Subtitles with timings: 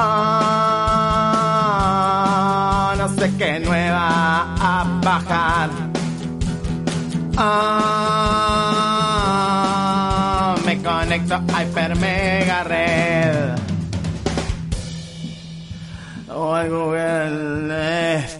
[0.00, 1.74] Ah,
[2.96, 5.70] no sé qué nueva a bajar.
[7.36, 8.14] Ah,
[10.64, 13.56] me conecto a Hyper Mega Red.
[16.28, 18.37] O Google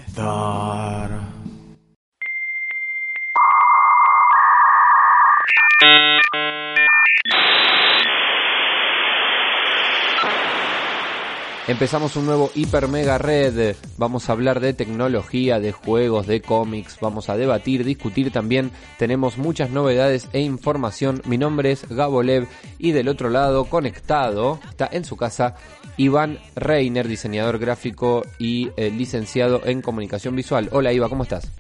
[11.69, 13.77] Empezamos un nuevo Hiper Mega Red.
[13.99, 16.97] Vamos a hablar de tecnología, de juegos, de cómics.
[16.99, 18.71] Vamos a debatir, discutir también.
[18.97, 21.21] Tenemos muchas novedades e información.
[21.27, 25.57] Mi nombre es Gabo Lev y del otro lado, conectado, está en su casa
[25.99, 30.71] Iván Reiner, diseñador gráfico y eh, licenciado en comunicación visual.
[30.73, 31.53] Hola Iva, ¿cómo estás?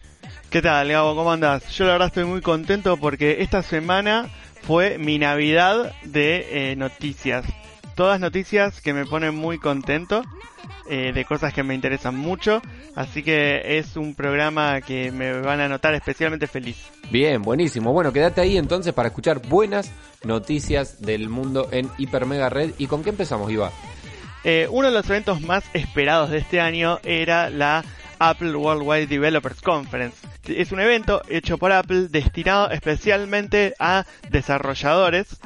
[0.48, 1.16] ¿Qué tal, Gabo?
[1.16, 1.68] ¿Cómo andás?
[1.76, 4.30] Yo la verdad estoy muy contento porque esta semana
[4.62, 7.44] fue mi Navidad de eh, noticias
[7.98, 10.22] todas noticias que me ponen muy contento,
[10.88, 12.62] eh, de cosas que me interesan mucho,
[12.94, 16.76] así que es un programa que me van a notar especialmente feliz.
[17.10, 17.92] Bien, buenísimo.
[17.92, 19.90] Bueno, quédate ahí entonces para escuchar buenas
[20.22, 22.74] noticias del mundo en Hiper Mega Red.
[22.78, 23.72] ¿Y con qué empezamos, Iba?
[24.44, 27.84] Eh, uno de los eventos más esperados de este año era la
[28.20, 30.16] Apple Worldwide Developers Conference.
[30.46, 35.40] Es un evento hecho por Apple destinado especialmente a desarrolladores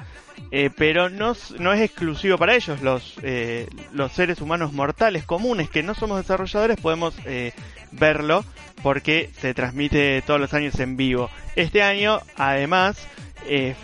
[0.54, 2.82] eh, pero no, no, es exclusivo para ellos.
[2.82, 7.52] Los, eh, los seres humanos mortales comunes que no somos desarrolladores podemos eh,
[7.90, 8.44] verlo
[8.82, 11.30] porque se transmite todos los años en vivo.
[11.56, 12.98] Este año, además,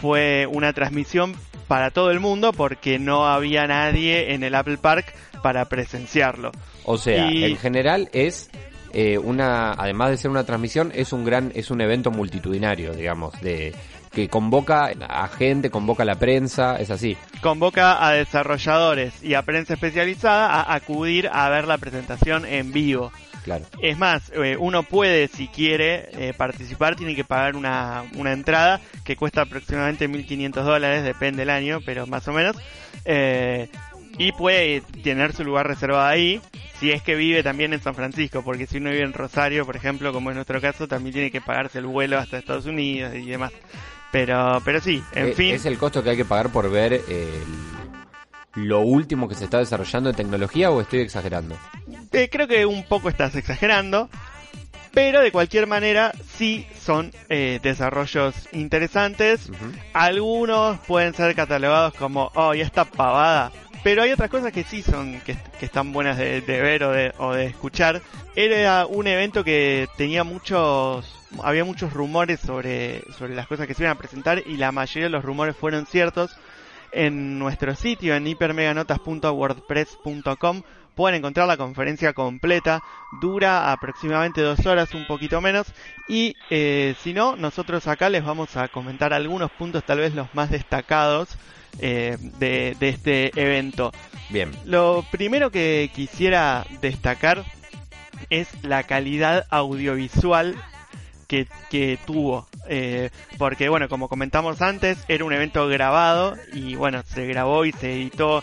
[0.01, 1.35] fue una transmisión
[1.69, 6.53] para todo el mundo porque no había nadie en el Apple Park para presenciarlo.
[6.85, 8.51] O sea, en general es
[9.25, 13.75] una, además de ser una transmisión, es un gran, es un evento multitudinario, digamos, de
[14.11, 17.17] que convoca a gente, convoca a la prensa, es así.
[17.41, 23.13] Convoca a desarrolladores y a prensa especializada a acudir a ver la presentación en vivo.
[23.45, 23.65] Claro.
[23.81, 28.81] Es más, eh, uno puede, si quiere eh, participar, tiene que pagar una, una entrada
[29.05, 32.57] que cuesta aproximadamente 1.500 dólares, depende del año, pero más o menos.
[33.05, 33.69] Eh,
[34.19, 36.41] y puede tener su lugar reservado ahí
[36.79, 39.77] si es que vive también en San Francisco, porque si uno vive en Rosario, por
[39.77, 43.27] ejemplo, como es nuestro caso, también tiene que pagarse el vuelo hasta Estados Unidos y
[43.27, 43.53] demás.
[44.11, 45.55] Pero, pero sí, en eh, fin.
[45.55, 47.03] ¿Es el costo que hay que pagar por ver
[48.55, 51.57] lo último que se está desarrollando en tecnología o estoy exagerando?
[52.13, 54.09] Eh, creo que un poco estás exagerando.
[54.93, 59.51] Pero de cualquier manera, sí son eh, desarrollos interesantes.
[59.93, 63.53] Algunos pueden ser catalogados como, oh, y esta pavada.
[63.85, 67.33] Pero hay otras cosas que sí son, que, están buenas de, ver o de, o
[67.33, 68.03] de escuchar.
[68.35, 73.83] Era un evento que tenía muchos había muchos rumores sobre, sobre las cosas que se
[73.83, 76.35] iban a presentar y la mayoría de los rumores fueron ciertos.
[76.91, 80.63] En nuestro sitio, en hipermeganotas.wordpress.com,
[80.95, 82.83] pueden encontrar la conferencia completa.
[83.21, 85.67] Dura aproximadamente dos horas, un poquito menos.
[86.09, 90.35] Y eh, si no, nosotros acá les vamos a comentar algunos puntos, tal vez los
[90.35, 91.29] más destacados
[91.79, 93.93] eh, de, de este evento.
[94.31, 94.51] Bien.
[94.65, 97.45] Lo primero que quisiera destacar
[98.31, 100.57] es la calidad audiovisual
[101.29, 102.49] que, tuvo.
[102.69, 107.73] Eh, porque, bueno, como comentamos antes, era un evento grabado y, bueno, se grabó y
[107.73, 108.43] se editó.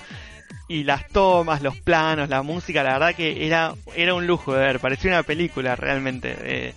[0.68, 4.60] Y las tomas, los planos, la música, la verdad que era, era un lujo de
[4.60, 6.36] ver, parecía una película realmente.
[6.40, 6.74] Eh,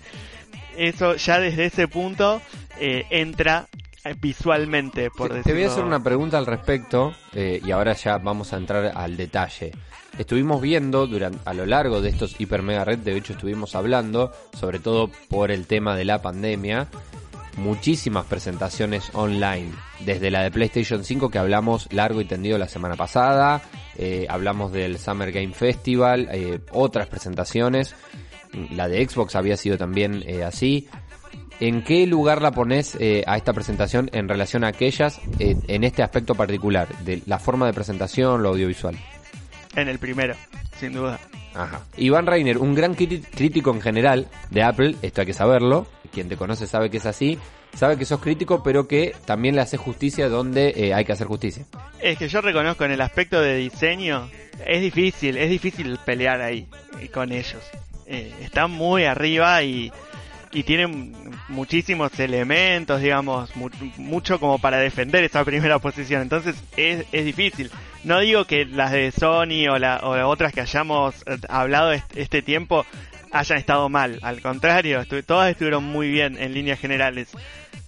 [0.77, 2.41] eso ya desde ese punto
[2.79, 3.67] eh, entra
[4.21, 5.45] visualmente, por decirlo.
[5.45, 9.17] Te voy a hacer una pregunta al respecto y ahora ya vamos a entrar al
[9.17, 9.73] detalle
[10.19, 14.32] estuvimos viendo durante, a lo largo de estos Hiper Mega Red, de hecho estuvimos hablando,
[14.59, 16.88] sobre todo por el tema de la pandemia,
[17.56, 22.97] muchísimas presentaciones online, desde la de PlayStation 5 que hablamos largo y tendido la semana
[22.97, 23.62] pasada,
[23.97, 27.94] eh, hablamos del Summer Game Festival, eh, otras presentaciones,
[28.71, 30.88] la de Xbox había sido también eh, así.
[31.60, 32.96] ¿En qué lugar la pones
[33.26, 37.72] a esta presentación en relación a aquellas en este aspecto particular, de la forma de
[37.72, 38.96] presentación, lo audiovisual?
[39.75, 40.34] En el primero,
[40.78, 41.19] sin duda.
[41.55, 41.81] Ajá.
[41.96, 46.37] Iván Reiner, un gran crítico en general de Apple, esto hay que saberlo, quien te
[46.37, 47.38] conoce sabe que es así,
[47.75, 51.26] sabe que sos crítico, pero que también le hace justicia donde eh, hay que hacer
[51.26, 51.64] justicia.
[52.00, 54.28] Es que yo reconozco en el aspecto de diseño,
[54.66, 56.66] es difícil, es difícil pelear ahí
[57.00, 57.62] eh, con ellos.
[58.06, 59.93] Eh, están muy arriba y,
[60.53, 61.15] y tienen
[61.49, 66.23] muchísimos elementos, digamos, mu- mucho como para defender esa primera posición.
[66.23, 67.71] Entonces es, es difícil.
[68.05, 72.43] No digo que las de Sony o, la, o otras que hayamos eh, hablado este
[72.43, 72.87] tiempo
[73.33, 74.19] hayan estado mal.
[74.23, 77.29] Al contrario, estu- todas estuvieron muy bien en líneas generales.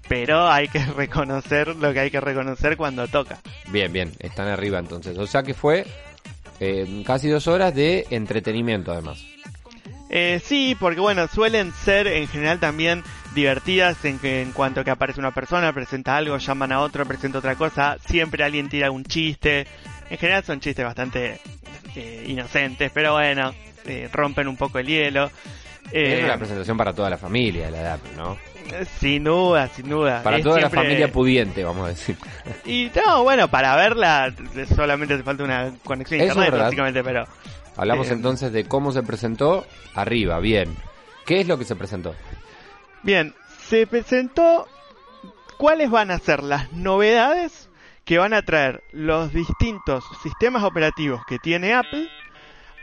[0.09, 3.39] Pero hay que reconocer lo que hay que reconocer cuando toca.
[3.69, 5.17] Bien, bien, están arriba entonces.
[5.17, 5.87] O sea que fue
[6.59, 9.25] eh, casi dos horas de entretenimiento además.
[10.13, 14.91] Eh, sí, porque bueno, suelen ser en general también divertidas en que en cuanto que
[14.91, 19.05] aparece una persona, presenta algo, llaman a otro, presenta otra cosa, siempre alguien tira un
[19.05, 19.67] chiste.
[20.11, 21.41] En general son chistes bastante
[21.95, 23.55] eh, inocentes, pero bueno,
[23.87, 25.31] eh, rompen un poco el hielo.
[25.93, 28.37] Eh, es una presentación para toda la familia la edad, ¿no?
[29.01, 30.23] sin duda, sin duda.
[30.23, 32.17] Para Es toda siempre- la familia pudiente, vamos a decir.
[32.65, 34.33] Y no, bueno, para verla
[34.75, 37.27] solamente hace falta una conexión a internet, básicamente, pero...
[37.81, 40.77] Hablamos entonces de cómo se presentó arriba, bien.
[41.25, 42.15] ¿Qué es lo que se presentó?
[43.03, 43.35] Bien,
[43.69, 44.69] se presentó
[45.57, 47.71] cuáles van a ser las novedades
[48.05, 52.07] que van a traer los distintos sistemas operativos que tiene Apple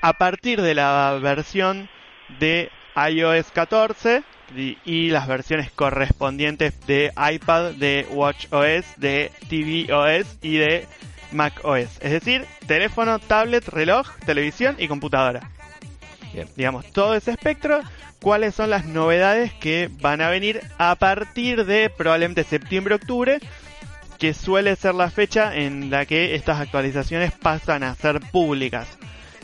[0.02, 1.92] a partir de la versión
[2.40, 4.24] de iOS 14
[4.56, 10.88] y, y las versiones correspondientes de iPad, de WatchOS, de tvOS y de
[11.32, 11.90] macOS.
[12.02, 15.50] Es decir, teléfono, tablet, reloj, televisión y computadora
[16.34, 16.48] Bien.
[16.56, 17.82] digamos, todo ese espectro,
[18.22, 23.40] cuáles son las novedades que van a venir a partir de probablemente septiembre-octubre,
[24.20, 28.88] que suele ser la fecha en la que estas actualizaciones pasan a ser públicas.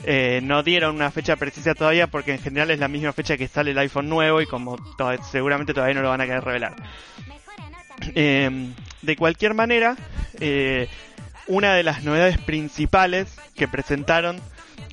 [0.05, 3.47] Eh, no dieron una fecha precisa todavía porque en general es la misma fecha que
[3.47, 6.75] sale el iPhone nuevo y como to- seguramente todavía no lo van a querer revelar.
[8.15, 8.69] Eh,
[9.01, 9.95] de cualquier manera,
[10.39, 10.89] eh,
[11.47, 14.39] una de las novedades principales que presentaron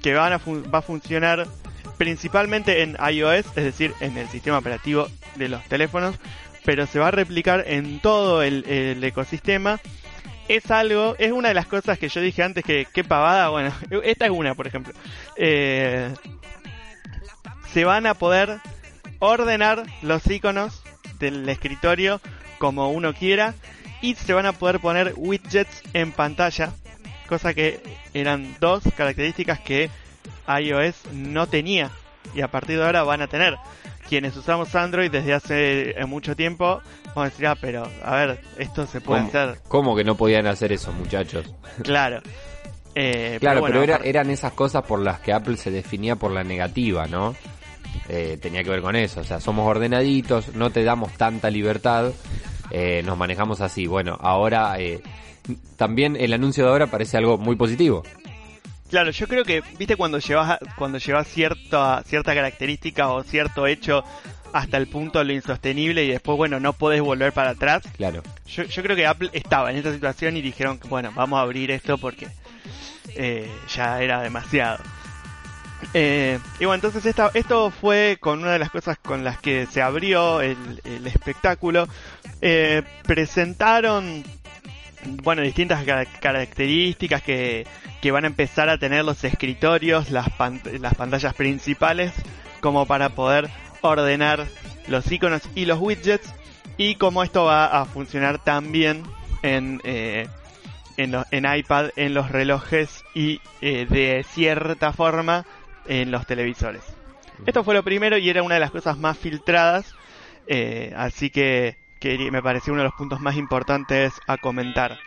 [0.03, 1.47] que van a va a funcionar
[1.99, 6.17] principalmente en iOS, es decir, en el sistema operativo de los teléfonos,
[6.65, 9.81] pero se va a replicar en todo el, el ecosistema.
[10.49, 13.73] Es algo, es una de las cosas que yo dije antes que qué pavada, bueno,
[14.03, 14.95] esta es una, por ejemplo.
[15.37, 16.13] Eh,
[17.73, 18.59] se van a poder
[19.19, 20.83] ordenar los iconos
[21.19, 22.21] del escritorio
[22.59, 23.55] como uno quiera
[24.03, 26.73] y se van a poder poner widgets en pantalla,
[27.29, 27.81] cosa que
[28.15, 29.91] eran dos características que
[30.49, 31.91] iOS no tenía
[32.35, 33.57] y a partir de ahora van a tener.
[34.09, 36.81] Quienes usamos Android desde hace eh, mucho tiempo,
[37.15, 40.17] vamos a decir, ah, pero a ver, esto se puede ¿Cómo, hacer, cómo que no
[40.17, 41.53] podían hacer eso, muchachos?
[41.85, 42.21] claro.
[42.97, 46.33] Eh, Claro, bueno, pero era- eran esas cosas por las que Apple se definía por
[46.33, 47.37] la negativa, ¿no?
[48.09, 52.11] Eh, tenía que ver con eso, o sea, somos ordenaditos, no te damos tanta libertad,
[52.71, 53.87] eh, nos manejamos así.
[53.87, 55.01] Bueno, ahora eh,
[55.77, 58.03] también el anuncio de ahora parece algo muy positivo.
[58.89, 64.03] Claro, yo creo que, viste, cuando llevas, cuando llevas cierta, cierta característica o cierto hecho
[64.53, 67.85] hasta el punto de lo insostenible y después, bueno, no podés volver para atrás.
[67.97, 68.23] Claro.
[68.49, 71.43] Yo, yo creo que Apple estaba en esta situación y dijeron que, bueno, vamos a
[71.43, 72.27] abrir esto porque
[73.15, 74.83] eh, ya era demasiado.
[75.95, 79.83] Eh, y bueno, entonces esto fue con una de las cosas con las que se
[79.83, 80.57] abrió el,
[81.07, 81.89] espectáculo.
[82.43, 84.23] Eh, presentaron,
[85.23, 87.67] bueno, distintas ca- características que,
[88.01, 92.13] que van a empezar a tener los escritorios, las, pan- las pantallas principales,
[92.61, 93.49] como para poder
[93.81, 94.47] ordenar
[94.87, 96.33] los iconos y los widgets
[96.77, 99.03] y cómo esto va a funcionar también
[99.43, 100.29] en, eh,
[100.97, 105.47] en, en iPad, en los relojes y eh, de cierta forma
[105.87, 106.83] en los televisores.
[107.47, 109.95] Esto fue lo primero y era una de las cosas más filtradas,
[110.47, 114.99] eh, así que, que me pareció uno de los puntos más importantes a comentar.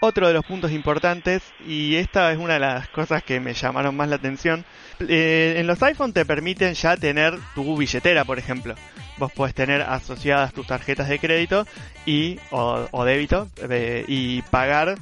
[0.00, 3.96] Otro de los puntos importantes, y esta es una de las cosas que me llamaron
[3.96, 4.64] más la atención,
[5.00, 8.74] eh, en los iPhone te permiten ya tener tu billetera, por ejemplo.
[9.18, 11.66] Vos podés tener asociadas tus tarjetas de crédito
[12.04, 14.96] y o, o débito eh, y pagar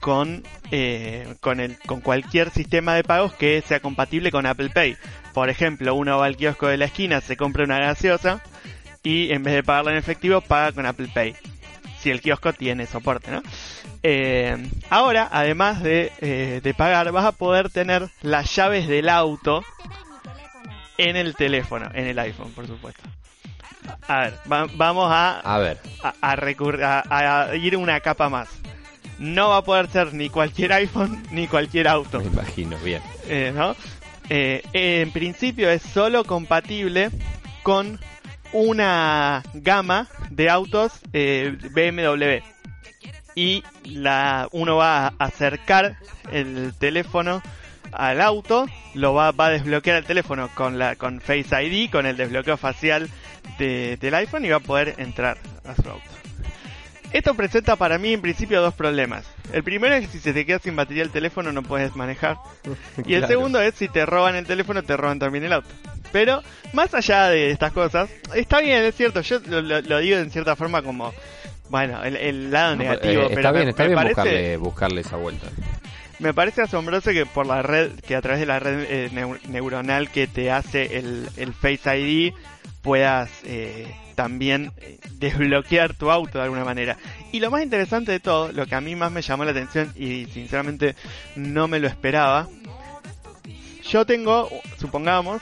[0.00, 4.96] con eh, con el con cualquier sistema de pagos que sea compatible con Apple Pay.
[5.34, 8.40] Por ejemplo, uno va al kiosco de la esquina, se compra una gaseosa
[9.02, 11.34] y en vez de pagarla en efectivo paga con Apple Pay.
[12.00, 13.42] Si el kiosco tiene soporte, ¿no?
[14.02, 14.56] Eh,
[14.88, 19.62] ahora, además de, eh, de pagar, vas a poder tener las llaves del auto
[20.96, 23.02] en el teléfono, en el iPhone, por supuesto.
[24.08, 25.78] A ver, va- vamos a, A ver,
[27.10, 28.48] a ir una capa más.
[29.20, 32.18] No va a poder ser ni cualquier iPhone ni cualquier auto.
[32.20, 33.02] me imagino, bien.
[33.28, 33.76] Eh, ¿no?
[34.28, 37.10] Eh, en principio es solo compatible
[37.62, 38.00] con
[38.52, 42.42] una gama de autos eh, BMW
[43.34, 45.96] y la uno va a acercar
[46.32, 47.42] el teléfono
[47.92, 52.06] al auto, lo va, va a desbloquear el teléfono con la con Face ID, con
[52.06, 53.08] el desbloqueo facial
[53.58, 56.19] de- del iPhone y va a poder entrar a su auto.
[57.12, 59.24] Esto presenta para mí en principio dos problemas.
[59.52, 62.36] El primero es que si se te queda sin batería el teléfono no puedes manejar.
[63.04, 63.26] Y el Claro.
[63.26, 65.68] segundo es si te roban el teléfono, te roban también el auto.
[66.12, 70.56] Pero, más allá de estas cosas, está bien, es cierto, yo lo, digo en cierta
[70.56, 71.12] forma como,
[71.68, 74.14] bueno, el, el lado No, negativo, eh, pero está me, bien, está me bien parece,
[74.16, 75.46] buscarle, buscarle esa vuelta.
[76.18, 79.40] me parece asombroso que por la red, que a través de la red eh, neu-
[79.48, 82.32] neuronal que te hace el, el Face ID,
[82.82, 83.86] puedas eh,
[84.20, 86.98] también eh, desbloquear tu auto de alguna manera.
[87.32, 89.90] Y lo más interesante de todo, lo que a mí más me llamó la atención
[89.96, 90.94] y sinceramente
[91.36, 92.46] no me lo esperaba,
[93.82, 95.40] yo tengo, supongamos,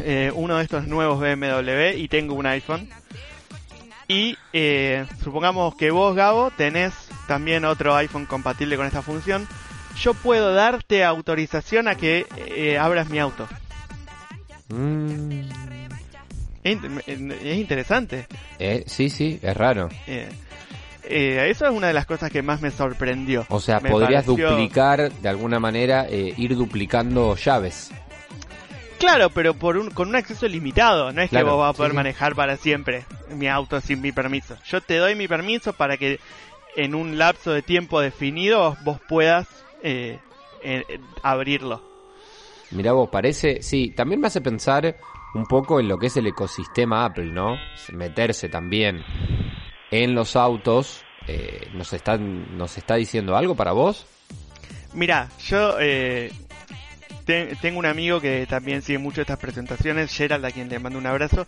[0.00, 2.88] eh, uno de estos nuevos BMW y tengo un iPhone.
[4.08, 6.94] Y eh, supongamos que vos, Gabo, tenés
[7.28, 9.46] también otro iPhone compatible con esta función.
[10.00, 13.46] Yo puedo darte autorización a que eh, abras mi auto.
[14.68, 15.45] Mm,
[16.72, 18.26] Es, in- es interesante.
[18.58, 19.88] eh, sí, sí, es raro.
[20.06, 20.28] Eh,
[21.04, 23.46] eh, eso es una de las cosas que más me sorprendió.
[23.48, 27.90] O sea, Me podrías pareció- duplicar de alguna manera, eh, ir duplicando llaves.
[28.98, 31.12] Claro, pero por un, con un acceso limitado.
[31.12, 31.96] No es Claro, que vos vas a poder sí.
[31.96, 33.04] manejar para siempre
[33.36, 34.56] mi auto sin mi permiso.
[34.68, 36.18] Yo te doy mi permiso para que
[36.76, 39.46] en un lapso de tiempo definido vos puedas
[39.82, 40.18] eh,
[40.62, 41.82] eh, abrirlo.
[42.70, 44.96] Mirá vos, parece, sí, también me hace pensar
[45.36, 47.56] un poco en lo que es el ecosistema Apple, ¿no?
[47.92, 49.04] Meterse también
[49.90, 54.06] en los autos, eh, ¿nos, están, ¿nos está diciendo algo para vos?
[54.94, 56.32] Mira, yo eh,
[57.24, 60.98] te- tengo un amigo que también sigue mucho estas presentaciones, Gerald, a quien le mando
[60.98, 61.46] un abrazo,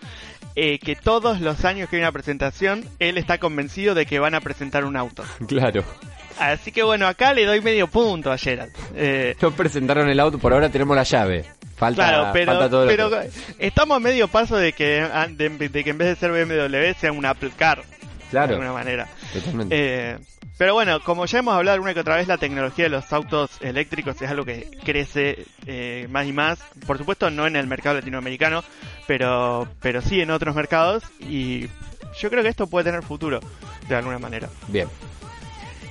[0.55, 4.35] eh, que todos los años que hay una presentación, él está convencido de que van
[4.35, 5.25] a presentar un auto.
[5.49, 5.83] Claro.
[6.39, 8.73] Así que bueno, acá le doy medio punto a Gerald.
[8.95, 11.45] Eh, No presentaron el auto, por ahora tenemos la llave.
[11.79, 13.11] Falta, claro, pero, falta todo lo pero
[13.59, 17.13] estamos a medio paso de que, de, de que en vez de ser BMW sea
[17.13, 17.85] un Apple Car, de
[18.31, 19.07] Claro, alguna manera.
[19.33, 19.75] totalmente.
[19.77, 20.19] Eh,
[20.59, 23.51] pero bueno, como ya hemos hablado una que otra vez, la tecnología de los autos
[23.61, 26.59] eléctricos es algo que crece eh, más y más.
[26.85, 28.65] Por supuesto, no en el mercado latinoamericano,
[29.07, 31.05] pero, pero sí en otros mercados.
[31.21, 31.69] Y
[32.19, 33.39] yo creo que esto puede tener futuro,
[33.89, 34.49] de alguna manera.
[34.67, 34.89] Bien.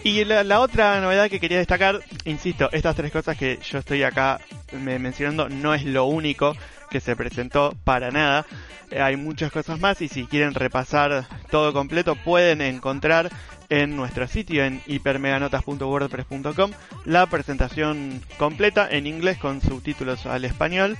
[0.03, 4.03] Y la, la otra novedad que quería destacar, insisto, estas tres cosas que yo estoy
[4.03, 4.39] acá
[4.71, 6.55] me- mencionando no es lo único
[6.89, 8.45] que se presentó para nada.
[8.89, 13.29] Eh, hay muchas cosas más y si quieren repasar todo completo pueden encontrar
[13.69, 16.71] en nuestro sitio en hipermeganotas.wordpress.com
[17.03, 20.97] la presentación completa en inglés con subtítulos al español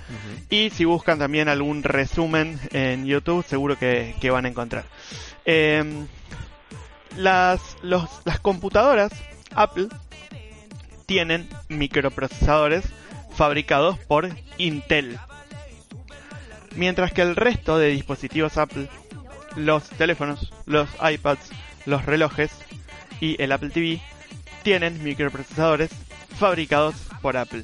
[0.50, 4.84] y si buscan también algún resumen en YouTube seguro que, que van a encontrar.
[5.46, 6.08] Em,
[7.18, 9.12] las, los, las computadoras
[9.56, 9.88] Apple
[11.06, 12.86] tienen microprocesadores
[13.34, 15.20] fabricados por Intel.
[16.76, 18.88] Mientras que el resto de dispositivos Apple,
[19.56, 21.50] los teléfonos, los iPads,
[21.86, 22.52] los relojes
[23.20, 24.02] y el Apple TV
[24.64, 25.90] tienen microprocesadores
[26.38, 27.64] fabricados por Apple.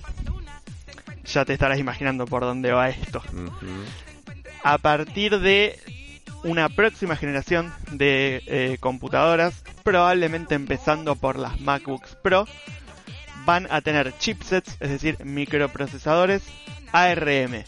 [1.26, 3.22] Ya te estarás imaginando por dónde va esto
[4.64, 5.78] a partir de
[6.44, 12.48] una próxima generación de eh, computadoras, probablemente empezando por las MacBooks Pro,
[13.46, 16.44] van a tener chipsets, es decir, microprocesadores
[16.92, 17.64] ARM,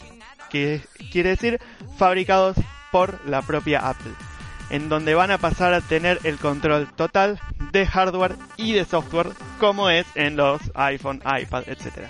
[0.50, 0.80] que
[1.10, 1.60] quiere decir
[1.96, 2.56] fabricados
[2.92, 4.12] por la propia Apple,
[4.70, 7.40] en donde van a pasar a tener el control total
[7.72, 12.08] de hardware y de software, como es en los iPhone, iPad, etc.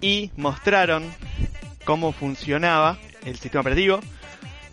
[0.00, 1.04] Y mostraron
[1.84, 4.00] cómo funcionaba el sistema operativo,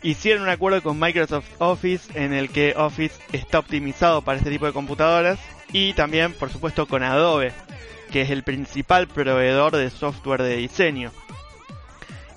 [0.06, 4.68] hicieron un acuerdo con Microsoft Office en el que Office está optimizado para este tipo
[4.68, 5.40] de computadoras
[5.74, 7.52] y también por supuesto con Adobe
[8.12, 11.12] que es el principal proveedor de software de diseño.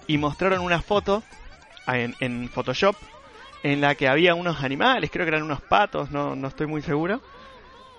[0.07, 1.23] Y mostraron una foto
[1.87, 2.97] en, Photoshop
[3.63, 6.81] en la que había unos animales creo que eran unos patos no, no estoy muy
[6.81, 7.21] seguro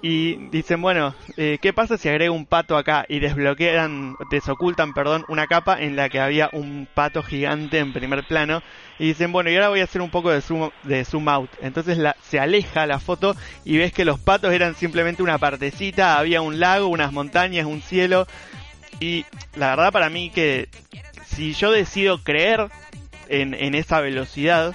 [0.01, 3.05] y dicen, bueno, eh, ¿qué pasa si agrego un pato acá?
[3.09, 8.25] Y desbloquean, desocultan, perdón, una capa en la que había un pato gigante en primer
[8.25, 8.63] plano.
[8.97, 11.49] Y dicen, bueno, y ahora voy a hacer un poco de zoom, de zoom out.
[11.61, 16.17] Entonces la, se aleja la foto y ves que los patos eran simplemente una partecita,
[16.17, 18.25] había un lago, unas montañas, un cielo.
[19.01, 19.25] Y
[19.55, 20.69] la verdad para mí que
[21.25, 22.69] si yo decido creer
[23.27, 24.73] en, en esa velocidad,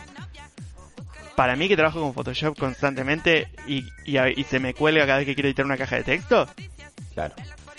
[1.36, 5.18] para mí que trabajo con Photoshop constantemente y, y, a- y se me cuelga cada
[5.18, 6.46] vez que quiero editar una caja de texto,
[7.14, 7.34] Claro.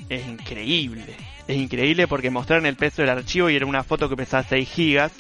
[0.09, 1.15] es increíble.
[1.47, 4.67] Es increíble porque mostraron el peso del archivo y era una foto que pesaba 6
[4.69, 5.12] gigas.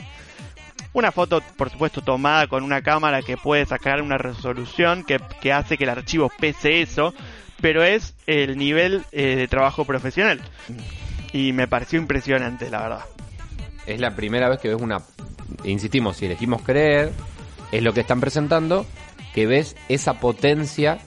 [0.93, 5.51] Una foto, por supuesto, tomada con una cámara que puede sacar una resolución que, que
[5.51, 7.13] hace que el archivo pese eso,
[7.61, 10.41] pero es el nivel eh, de trabajo profesional.
[11.33, 13.05] Y me pareció impresionante, la verdad.
[13.85, 15.01] Es la primera vez que ves una...
[15.65, 17.11] Insistimos, si elegimos creer,
[17.77, 18.85] es lo que están presentando,
[19.33, 20.97] que ves esa potencia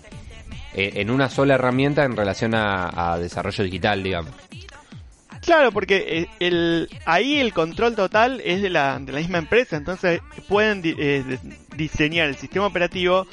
[0.74, 4.32] eh, en una sola herramienta en relación a, desarrollo digital, digamos.
[5.40, 9.76] Claro, porque eh, el, ahí el control total es de la, de la misma empresa,
[9.76, 11.38] entonces pueden eh,
[11.76, 13.26] diseñar el sistema operativo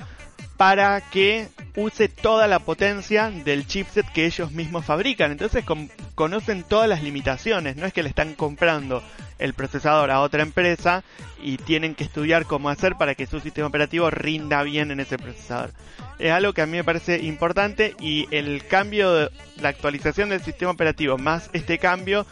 [0.58, 5.32] para que use toda la potencia del chipset que ellos mismos fabrican.
[5.32, 9.04] Entonces con- conocen todas las limitaciones, no es que le están comprando
[9.38, 11.04] el procesador a otra empresa
[11.44, 15.18] y tienen que estudiar cómo hacer para que su sistema operativo rinda bien en ese
[15.18, 15.72] procesador.
[16.20, 19.30] Es algo que a mí me parece importante y el cambio, de,
[19.62, 22.26] la actualización del sistema operativo más este cambio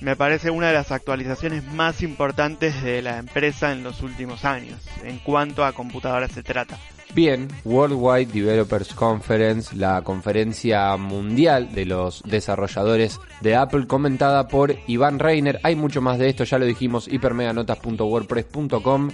[0.00, 4.78] me parece una de las actualizaciones más importantes de la empresa en los últimos años,
[5.02, 6.78] en cuanto a computadoras se trata.
[7.14, 15.18] Bien, Worldwide Developers Conference, la conferencia mundial de los desarrolladores de Apple, comentada por Iván
[15.18, 15.58] Reiner.
[15.62, 19.10] Hay mucho más de esto, ya lo dijimos, hipermeganotas.wordpress.com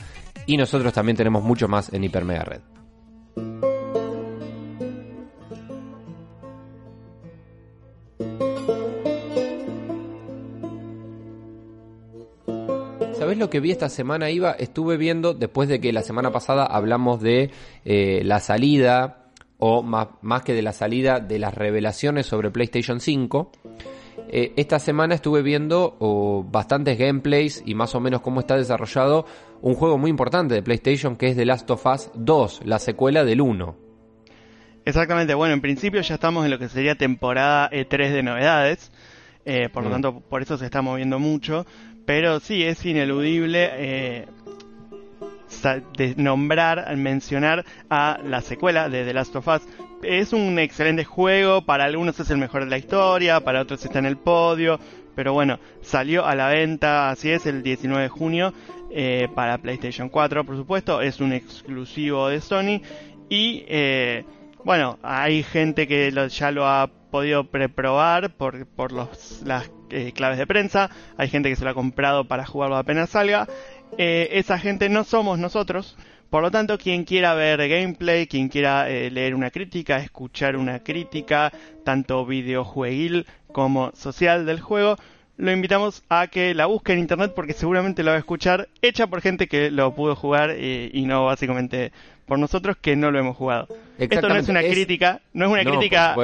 [0.46, 2.81] y nosotros también tenemos mucho más en Hipermega Red.
[13.32, 14.50] ¿Sabés lo que vi esta semana, Iba?
[14.50, 17.50] Estuve viendo, después de que la semana pasada hablamos de
[17.82, 23.00] eh, la salida, o más, más que de la salida, de las revelaciones sobre PlayStation
[23.00, 23.50] 5.
[24.28, 29.24] Eh, esta semana estuve viendo oh, bastantes gameplays y más o menos cómo está desarrollado
[29.62, 33.24] un juego muy importante de PlayStation que es The Last of Us 2, la secuela
[33.24, 33.76] del 1.
[34.84, 38.92] Exactamente, bueno, en principio ya estamos en lo que sería temporada E3 de novedades,
[39.46, 39.92] eh, por lo Mm.
[39.92, 41.66] tanto por eso se está moviendo mucho,
[42.04, 44.26] pero sí es ineludible eh,
[45.96, 49.62] de nombrar, mencionar a la secuela de The Last of Us.
[50.02, 54.00] Es un excelente juego, para algunos es el mejor de la historia, para otros está
[54.00, 54.80] en el podio,
[55.14, 58.52] pero bueno, salió a la venta, así es, el 19 de junio
[58.90, 62.82] eh, para PlayStation 4, por supuesto, es un exclusivo de Sony
[63.28, 64.24] y eh,
[64.64, 70.38] bueno, hay gente que ya lo ha podido preprobar por, por los, las eh, claves
[70.38, 73.46] de prensa, hay gente que se lo ha comprado para jugarlo apenas salga,
[73.98, 75.96] eh, esa gente no somos nosotros,
[76.30, 80.78] por lo tanto, quien quiera ver gameplay, quien quiera eh, leer una crítica, escuchar una
[80.78, 81.52] crítica,
[81.84, 84.96] tanto videojueguil como social del juego,
[85.36, 89.06] lo invitamos a que la busque en internet porque seguramente la va a escuchar hecha
[89.06, 91.92] por gente que lo pudo jugar y no básicamente
[92.26, 93.68] por nosotros que no lo hemos jugado.
[93.98, 96.14] Esto no es una Es- crítica, no es una No, crítica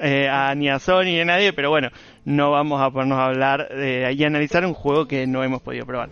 [0.00, 1.88] eh, a, ni a Sony ni a nadie, pero bueno,
[2.24, 5.86] no vamos a ponernos a hablar eh, y analizar un juego que no hemos podido
[5.86, 6.10] probar.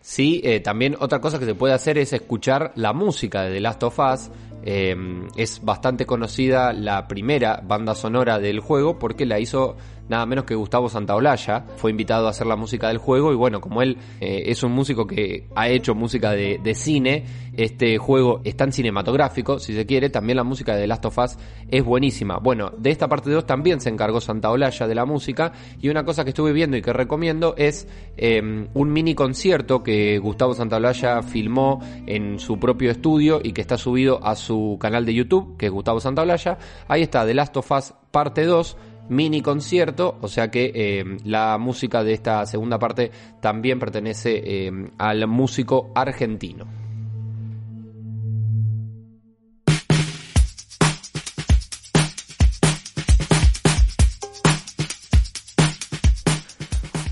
[0.00, 3.60] Sí, eh, también otra cosa que se puede hacer es escuchar la música de The
[3.60, 4.30] Last of Us.
[4.62, 4.96] Eh,
[5.36, 9.76] es bastante conocida la primera banda sonora del juego porque la hizo
[10.08, 11.64] nada menos que Gustavo Santaolalla.
[11.76, 14.72] Fue invitado a hacer la música del juego y bueno, como él eh, es un
[14.72, 17.24] músico que ha hecho música de, cine,
[17.56, 21.18] este juego es tan cinematográfico, si se quiere, también la música de The Last of
[21.18, 21.36] Us
[21.68, 22.38] es buenísima.
[22.38, 26.24] Bueno, de esta parte 2 también se encargó Santaolalla de la música y una cosa
[26.24, 31.80] que estuve viendo y que recomiendo es eh, un mini concierto que Gustavo Santaolalla filmó
[32.06, 34.47] en su propio estudio y que está subido a su
[34.80, 36.58] canal de YouTube, que es Gustavo Santaolalla.
[36.88, 38.76] Ahí está, The Last of Us parte 2
[39.08, 44.90] mini concierto, o sea que eh, la música de esta segunda parte también pertenece eh,
[44.98, 46.66] al músico argentino.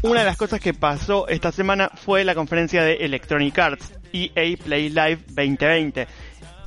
[0.03, 4.57] Una de las cosas que pasó esta semana fue la conferencia de Electronic Arts EA
[4.63, 6.07] Play Live 2020.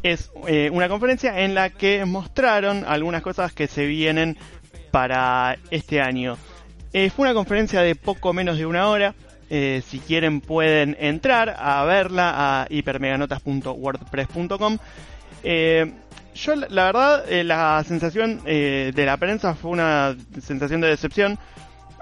[0.04, 4.38] Es eh, una conferencia en la que mostraron algunas cosas que se vienen
[4.92, 6.38] para este año.
[6.94, 9.16] Eh, fue una conferencia de poco menos de una hora.
[9.52, 14.78] Eh, si quieren pueden entrar a verla a hipermeganotas.wordpress.com.
[15.44, 15.92] Eh,
[16.36, 21.38] yo la verdad la sensación de la prensa fue una sensación de decepción.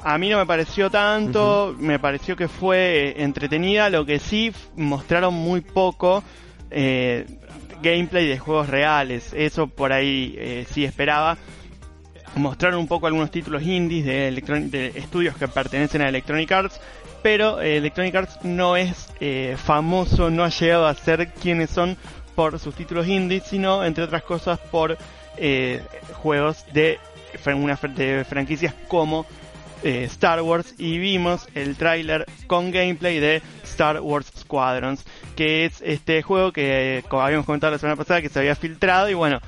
[0.03, 5.33] A mí no me pareció tanto, me pareció que fue entretenida, lo que sí mostraron
[5.33, 6.23] muy poco
[6.69, 7.25] eh,
[7.81, 11.37] gameplay de juegos reales, eso por ahí eh, sí esperaba.
[12.35, 16.79] Mostraron un poco algunos títulos indies de, estudios que pertenecen a Electronic Arts,
[17.23, 21.97] pero eh, Electronic Arts no es eh, famoso, no ha llegado a ser quienes son
[22.35, 24.97] por sus títulos indies, sino entre otras cosas por
[26.13, 26.99] juegos de,
[27.45, 29.25] una de franquicias como
[29.83, 30.75] Star Wars.
[30.77, 35.03] Y vimos el tráiler con gameplay de Star Wars Squadrons,
[35.38, 39.08] que es este juego que, como habíamos comentado la semana pasada, que se había filtrado
[39.08, 39.39] y bueno,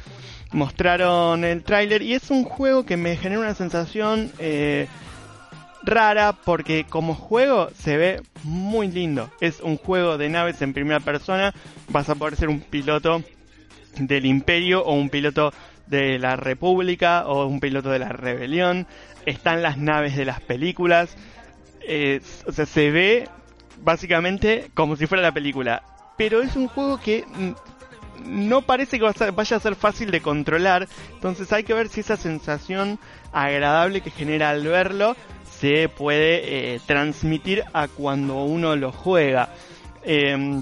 [0.51, 4.87] mostraron el tráiler y es un juego que me genera una sensación eh,
[5.83, 9.31] rara porque como juego se ve muy lindo.
[9.41, 11.55] Es un juego de naves en primera persona,
[11.89, 13.23] vas a poder ser un piloto
[13.97, 15.51] del imperio o un piloto
[15.87, 18.85] de la república o un piloto de la rebelión.
[19.25, 21.17] Están las naves de las películas.
[22.45, 23.27] o sea, se ve
[23.81, 25.83] básicamente como si fuera la película.
[26.17, 27.25] Pero es un juego que
[28.25, 30.87] no parece que vaya a ser fácil de controlar.
[31.13, 32.99] Entonces hay que ver si esa sensación
[33.31, 35.15] agradable que genera al verlo
[35.59, 39.49] se puede eh, transmitir a cuando uno lo juega.
[40.03, 40.61] Em,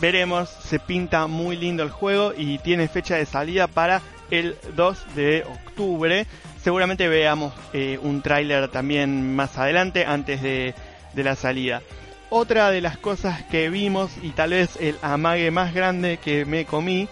[0.00, 5.14] veremos, se pinta muy lindo el juego y tiene fecha de salida para el 2
[5.14, 6.26] de octubre.
[6.60, 10.74] Seguramente veamos eh, un tráiler también más adelante, antes de,
[11.14, 11.82] de la salida.
[12.34, 16.64] Otra de las cosas que vimos y tal vez el amague más grande que me
[16.64, 17.06] comí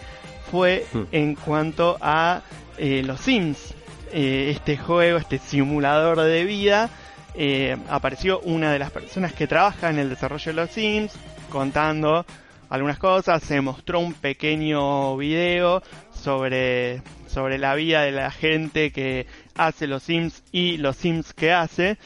[0.51, 1.03] fue hmm.
[1.13, 2.41] en cuanto a
[2.79, 3.75] eh, los Sims.
[4.15, 6.89] Eh, este juego, este simulador de vida,
[7.35, 11.13] eh, apareció una de las personas que trabaja en el desarrollo de los Sims
[11.51, 12.25] contando
[12.71, 15.83] algunas cosas, se mostró un pequeño video
[16.15, 21.53] sobre, sobre la vida de la gente que hace los Sims y los Sims que
[21.53, 21.99] hace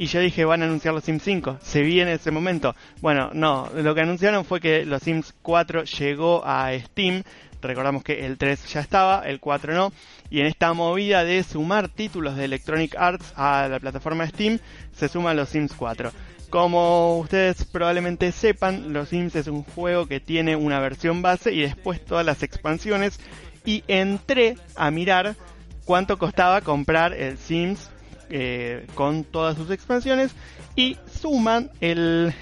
[0.00, 1.58] y yo dije, van a anunciar los Sims 5.
[1.60, 2.74] Se viene ese momento.
[3.02, 7.22] Bueno, no, lo que anunciaron fue que los Sims 4 llegó a Steam.
[7.60, 9.92] Recordamos que el 3 ya estaba, el 4 no.
[10.30, 14.58] Y en esta movida de sumar títulos de Electronic Arts a la plataforma Steam,
[14.96, 16.10] se suman los Sims 4.
[16.48, 21.60] Como ustedes probablemente sepan, Los Sims es un juego que tiene una versión base y
[21.60, 23.20] después todas las expansiones.
[23.66, 25.36] Y entré a mirar
[25.84, 27.90] cuánto costaba comprar el Sims
[28.30, 30.30] eh, con todas sus expansiones
[30.76, 32.32] y suman el,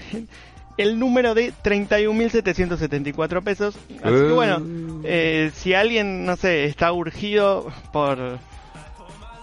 [0.77, 3.75] el número de 31.774 pesos.
[4.03, 4.61] Así que bueno,
[5.03, 8.37] eh, si alguien, no sé, está urgido por,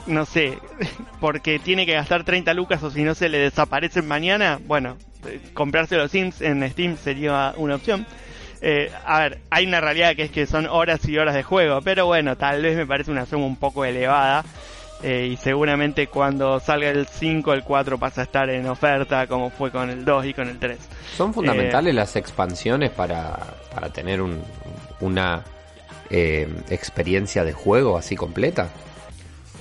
[0.06, 0.58] no sé,
[1.20, 5.40] porque tiene que gastar 30 lucas o si no se le desaparecen mañana, bueno, eh,
[5.52, 8.06] comprarse los Sims en Steam sería una opción.
[9.04, 12.06] a ver, hay una realidad que es que son horas y horas de juego, pero
[12.06, 14.44] bueno, tal vez me parece una suma un poco elevada.
[15.02, 19.50] Eh, y seguramente cuando salga el 5, el 4 pasa a estar en oferta, como
[19.50, 20.78] fue con el 2 y con el 3.
[21.16, 23.36] ¿Son fundamentales eh, las expansiones para,
[23.74, 24.22] para tener
[25.00, 25.44] una
[26.08, 28.70] eh, experiencia de juego así completa?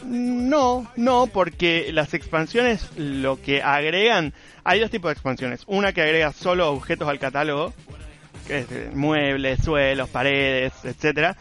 [0.06, 5.63] No, no, porque las expansiones lo que agregan, hay dos tipos de expansiones.
[5.65, 7.74] Una que agrega solo objetos al catálogo,
[8.48, 11.36] que es muebles, suelos, paredes, etcétera,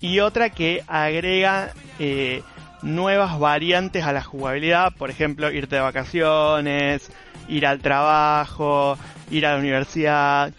[0.00, 2.42] y otra que agrega eh,
[2.84, 7.10] nuevas variantes a la jugabilidad, por ejemplo, irte de vacaciones,
[7.48, 8.96] ir al trabajo,
[9.30, 10.52] ir a la universidad,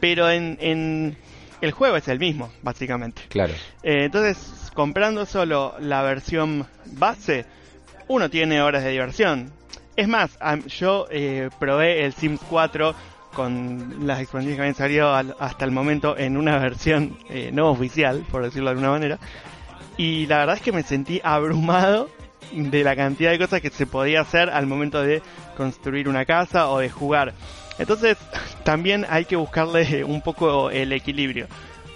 [0.00, 1.16] pero en, en
[1.60, 3.22] el juego es el mismo, básicamente.
[3.28, 3.54] Claro.
[3.82, 7.46] Eh, entonces, comprando solo la versión base,
[8.08, 9.52] uno tiene horas de diversión.
[9.96, 10.38] Es más,
[10.68, 12.94] yo eh, probé el Sims 4
[13.34, 18.24] con las expansiones que habían salido hasta el momento en una versión eh, no oficial,
[18.30, 19.18] por decirlo de alguna manera
[19.98, 22.08] y la verdad es que me sentí abrumado
[22.52, 25.20] de la cantidad de cosas que se podía hacer al momento de
[25.56, 27.34] construir una casa o de jugar.
[27.78, 28.16] Entonces
[28.64, 31.48] también hay que buscarle un poco el equilibrio.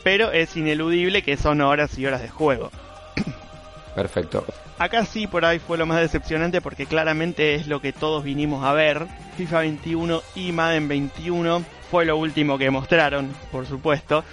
[0.02, 2.70] Pero es ineludible que son horas y horas de juego.
[3.94, 4.44] Perfecto.
[4.78, 8.64] Acá sí por ahí fue lo más decepcionante porque claramente es lo que todos vinimos
[8.64, 9.06] a ver.
[9.36, 14.24] FIFA 21 y Madden 21 fue lo último que mostraron, por supuesto.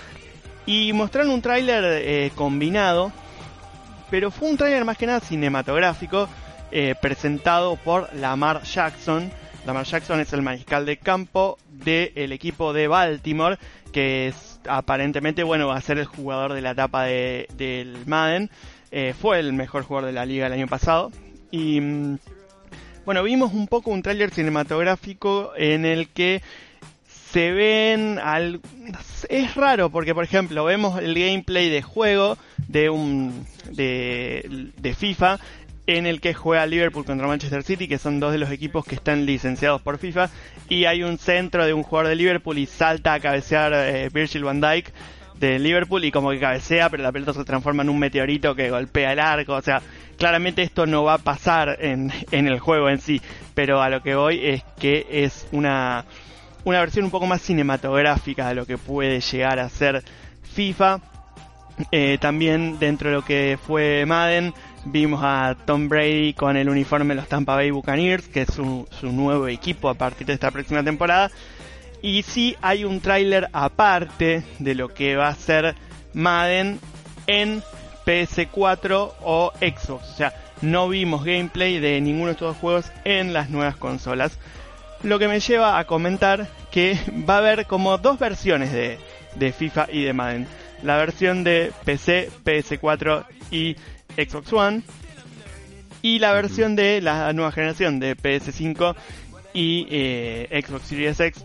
[0.65, 3.11] Y mostraron un tráiler eh, combinado
[4.09, 6.27] pero fue un trailer más que nada cinematográfico
[6.71, 9.31] eh, presentado por Lamar Jackson.
[9.65, 13.57] Lamar Jackson es el mariscal de campo del equipo de Baltimore,
[13.91, 18.49] que es, aparentemente bueno va a ser el jugador de la etapa de, del Madden.
[18.91, 21.11] Eh, fue el mejor jugador de la liga el año pasado.
[21.51, 22.17] Y mm,
[23.05, 26.41] bueno, vimos un poco un tráiler cinematográfico en el que
[27.31, 28.61] se ven al...
[29.29, 32.37] es raro porque por ejemplo vemos el gameplay de juego
[32.67, 35.39] de un de, de FIFA
[35.87, 38.93] en el que juega Liverpool contra Manchester City, que son dos de los equipos que
[38.93, 40.29] están licenciados por FIFA,
[40.67, 44.43] y hay un centro de un jugador de Liverpool y salta a cabecear eh, Virgil
[44.43, 44.93] van Dijk
[45.39, 48.69] de Liverpool y como que cabecea, pero la pelota se transforma en un meteorito que
[48.69, 49.81] golpea el arco, o sea,
[50.15, 53.19] claramente esto no va a pasar en, en el juego en sí,
[53.55, 56.05] pero a lo que voy es que es una
[56.63, 60.03] una versión un poco más cinematográfica de lo que puede llegar a ser
[60.53, 60.99] FIFA.
[61.91, 64.53] Eh, también dentro de lo que fue Madden
[64.85, 68.87] vimos a Tom Brady con el uniforme de los Tampa Bay Buccaneers, que es su,
[68.99, 71.31] su nuevo equipo a partir de esta próxima temporada.
[72.01, 75.75] Y sí hay un tráiler aparte de lo que va a ser
[76.13, 76.79] Madden
[77.27, 77.61] en
[78.05, 80.09] PS4 o Xbox.
[80.09, 84.37] O sea, no vimos gameplay de ninguno de estos juegos en las nuevas consolas.
[85.03, 86.97] Lo que me lleva a comentar que
[87.29, 88.97] va a haber como dos versiones de,
[89.35, 90.47] de FIFA y de Madden.
[90.83, 93.75] La versión de PC, PS4 y
[94.15, 94.81] Xbox One.
[96.01, 98.95] Y la versión de la nueva generación de PS5
[99.53, 101.43] y eh, Xbox Series X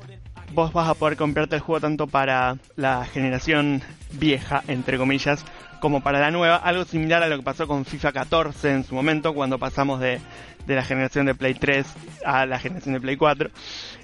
[0.53, 5.45] vos vas a poder comprarte el juego tanto para la generación vieja, entre comillas,
[5.85, 6.57] como para la nueva.
[6.57, 10.19] Algo similar a lo que pasó con FIFA 14 en su momento, cuando pasamos de,
[10.67, 11.87] de la generación de Play 3
[12.25, 13.51] a la generación de Play 4.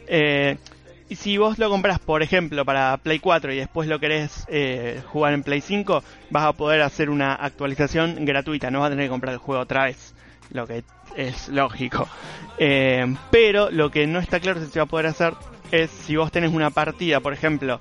[0.07, 0.59] Eh,
[1.09, 5.01] y si vos lo compras, por ejemplo, para Play 4 y después lo querés eh,
[5.07, 9.07] jugar en Play 5, vas a poder hacer una actualización gratuita, no vas a tener
[9.07, 10.15] que comprar el juego otra vez,
[10.51, 10.85] lo que
[11.17, 12.07] es lógico.
[12.59, 15.33] Eh, pero lo que no está claro si se va a poder hacer
[15.73, 17.81] es si vos tenés una partida, por ejemplo,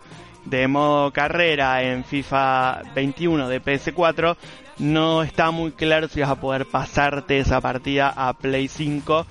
[0.50, 4.36] de modo carrera en FIFA 21 de PS4,
[4.80, 9.26] no está muy claro si vas a poder pasarte esa partida a Play 5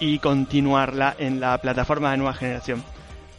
[0.00, 2.82] y continuarla en la plataforma de nueva generación.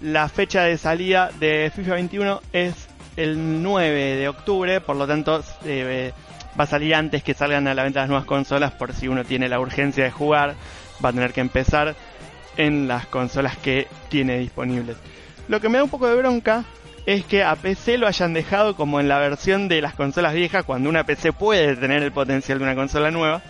[0.02, 5.44] La fecha de salida de FIFA 21 es el 9 de octubre, por lo tanto
[5.66, 6.14] eh,
[6.60, 9.24] va a salir antes que salgan a la venta las nuevas consolas por si uno
[9.24, 10.56] tiene la urgencia de jugar,
[11.04, 11.96] va a tener que empezar
[12.58, 14.98] en las consolas que tiene disponibles.
[15.48, 16.64] Lo que me da un poco de bronca
[17.06, 20.66] es que a PC lo hayan dejado como en la versión de las consolas viejas,
[20.66, 23.44] cuando una PC puede tener el potencial de una consola nueva.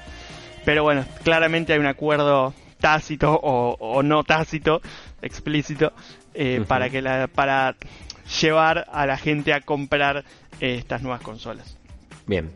[0.66, 4.82] Pero bueno, claramente hay un acuerdo tácito o, no tácito,
[5.22, 5.94] explícito,
[6.34, 7.76] eh, para que la, para
[8.42, 10.26] llevar a la gente a comprar
[10.60, 11.78] eh, estas nuevas consolas.
[12.26, 12.50] Bien,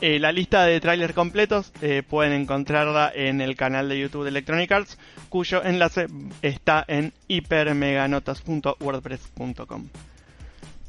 [0.00, 1.72] eh, la lista de trailers completos
[2.08, 6.08] pueden encontrarla en el canal de YouTube de Electronic Arts, cuyo enlace
[6.42, 9.88] está en hipermeganotas.wordpress.com.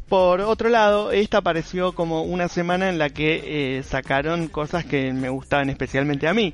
[0.09, 5.11] Por otro lado, esta pareció como una semana en la que eh, sacaron cosas que
[5.13, 6.53] me gustaban especialmente a mí.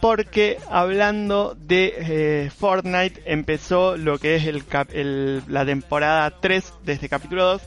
[0.00, 7.44] Porque hablando de Fortnite empezó lo que es el, la temporada 3 de este capítulo
[7.44, 7.62] 2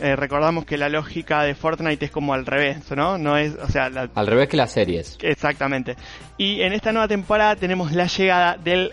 [0.00, 3.18] eh, recordamos que la lógica de Fortnite es como al revés, ¿no?
[3.18, 5.18] No es, o sea, al revés que las series.
[5.20, 5.96] Exactamente.
[6.38, 8.92] Y en esta nueva temporada tenemos la llegada del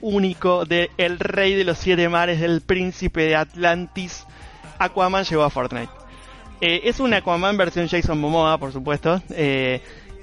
[0.00, 4.24] único, del el rey de los siete mares, del príncipe de Atlantis.
[4.78, 5.92] Aquaman llegó a Fortnite.
[6.60, 9.22] Eh, es un Aquaman versión Jason Momoa, por supuesto.
[9.30, 9.80] Eh,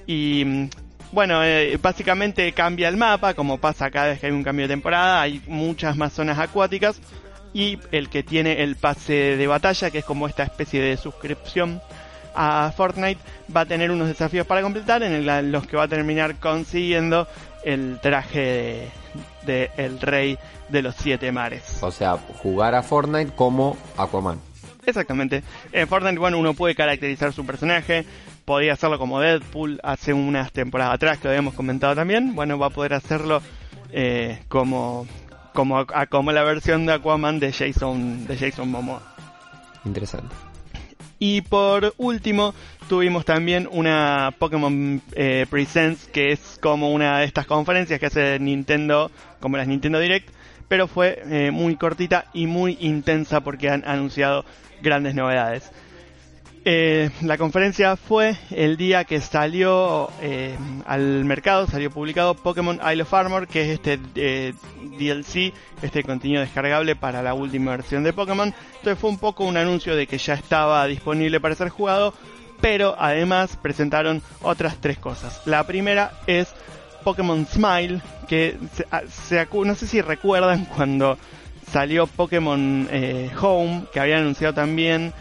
[0.07, 0.69] y
[1.11, 1.39] bueno,
[1.81, 5.21] básicamente cambia el mapa, como pasa cada vez que hay un cambio de temporada.
[5.21, 6.99] Hay muchas más zonas acuáticas
[7.55, 11.81] y el que tiene el pase de batalla, que es como esta especie de suscripción
[12.35, 13.21] a Fortnite,
[13.55, 17.29] va a tener unos desafíos para completar en los que va a terminar consiguiendo
[17.63, 18.91] el traje de,
[19.45, 20.37] el rey
[20.69, 21.79] de los siete mares.
[21.81, 24.39] O sea, jugar a Fortnite como Aquaman.
[24.85, 25.43] Exactamente.
[25.71, 28.05] En Fortnite, bueno, uno puede caracterizar su personaje.
[28.45, 32.35] Podía hacerlo como Deadpool hace unas temporadas atrás, que lo habíamos comentado también.
[32.35, 33.41] Bueno, va a poder hacerlo
[33.91, 35.07] eh, como
[35.55, 39.01] como, a, como la versión de Aquaman de Jason, de Jason Momoa.
[39.85, 40.35] Interesante.
[41.17, 42.53] Y por último,
[42.87, 48.39] tuvimos también una Pokémon eh, Presents, que es como una de estas conferencias que hace
[48.39, 50.29] Nintendo, como las Nintendo Direct,
[50.67, 54.45] pero fue eh, muy cortita y muy intensa porque han anunciado
[54.81, 55.71] grandes novedades.
[56.67, 60.09] Eh, la conferencia fue el día que salió
[60.87, 66.95] al mercado, salió publicado Pokémon Isle of Armor, que es este DLC, este contenido descargable
[66.95, 68.51] para la última versión de Pokémon.
[68.77, 72.15] Entonces fue un poco un anuncio de que ya estaba disponible para ser jugado,
[72.65, 75.39] pero además presentaron otras tres cosas.
[75.45, 76.47] La primera es
[77.03, 78.57] Pokémon Smile, que
[79.11, 81.15] se, no sé si recuerdan cuando
[81.71, 82.89] salió Pokémon
[83.39, 85.13] Home, que habían anunciado también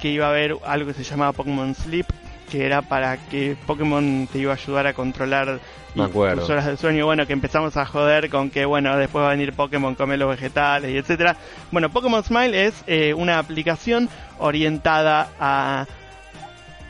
[0.00, 2.06] que iba a haber algo que se llamaba Pokémon Sleep,
[2.48, 5.58] que era para que Pokémon te iba a ayudar a controlar
[5.92, 7.04] tus horas de sueño.
[7.04, 10.30] Bueno, que empezamos a joder con que, bueno, después va a venir Pokémon come los
[10.30, 11.34] vegetales y etcétera.
[11.72, 15.86] Bueno, Pokémon Smile es eh, una aplicación orientada a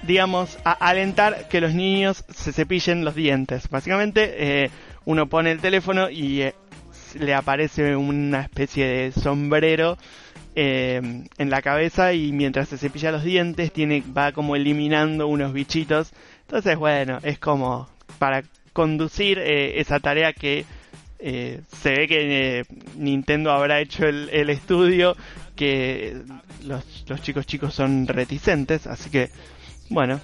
[0.07, 3.69] digamos, a alentar que los niños se cepillen los dientes.
[3.69, 4.71] Básicamente, eh,
[5.05, 6.55] uno pone el teléfono y eh,
[7.19, 9.97] le aparece una especie de sombrero
[10.59, 11.01] eh,
[11.37, 16.13] en la cabeza y mientras se cepilla los dientes tiene va como eliminando unos bichitos.
[16.43, 17.89] Entonces, bueno, es como
[18.19, 18.43] para
[18.73, 20.65] conducir eh, esa tarea que
[21.19, 22.67] eh, se ve que
[22.97, 25.17] Nintendo habrá hecho el, estudio
[25.57, 26.23] que
[26.65, 29.31] los chicos chicos son reticentes, así que
[29.89, 30.21] bueno,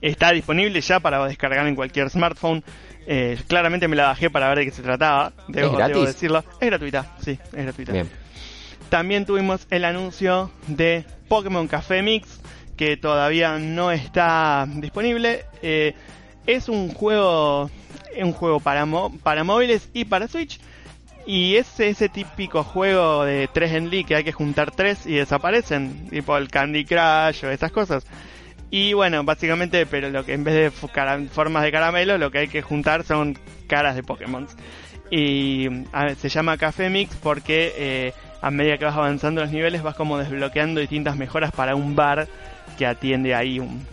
[0.00, 2.62] está disponible ya para descargar en cualquier smartphone.
[3.46, 5.32] claramente me la bajé para ver de qué se trataba.
[5.48, 6.44] Debo, ¿Es debo decirlo.
[6.60, 7.92] Es gratuita, sí, es gratuita.
[7.92, 8.08] Bien.
[8.88, 12.40] También tuvimos el anuncio de Pokémon Café Mix,
[12.76, 15.44] que todavía no está disponible.
[15.62, 15.94] Eh,
[16.46, 17.70] es un juego,
[18.16, 18.86] un juego para,
[19.22, 20.60] para móviles y para Switch.
[21.26, 26.08] Y es ese típico juego de 3 en que hay que juntar 3 y desaparecen,
[26.08, 28.06] tipo el Candy Crush o esas cosas.
[28.70, 32.48] Y bueno, básicamente, pero lo que en vez de formas de caramelo, lo que hay
[32.48, 34.46] que juntar son caras de Pokémon.
[35.10, 35.68] Y
[36.18, 40.18] se llama Café Mix porque eh, a medida que vas avanzando los niveles vas como
[40.18, 42.26] desbloqueando distintas mejoras para un bar
[42.76, 43.86] que atiende ahí un,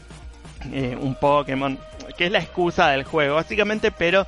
[0.72, 1.78] eh, un Pokémon,
[2.18, 4.26] que es la excusa del juego, básicamente, pero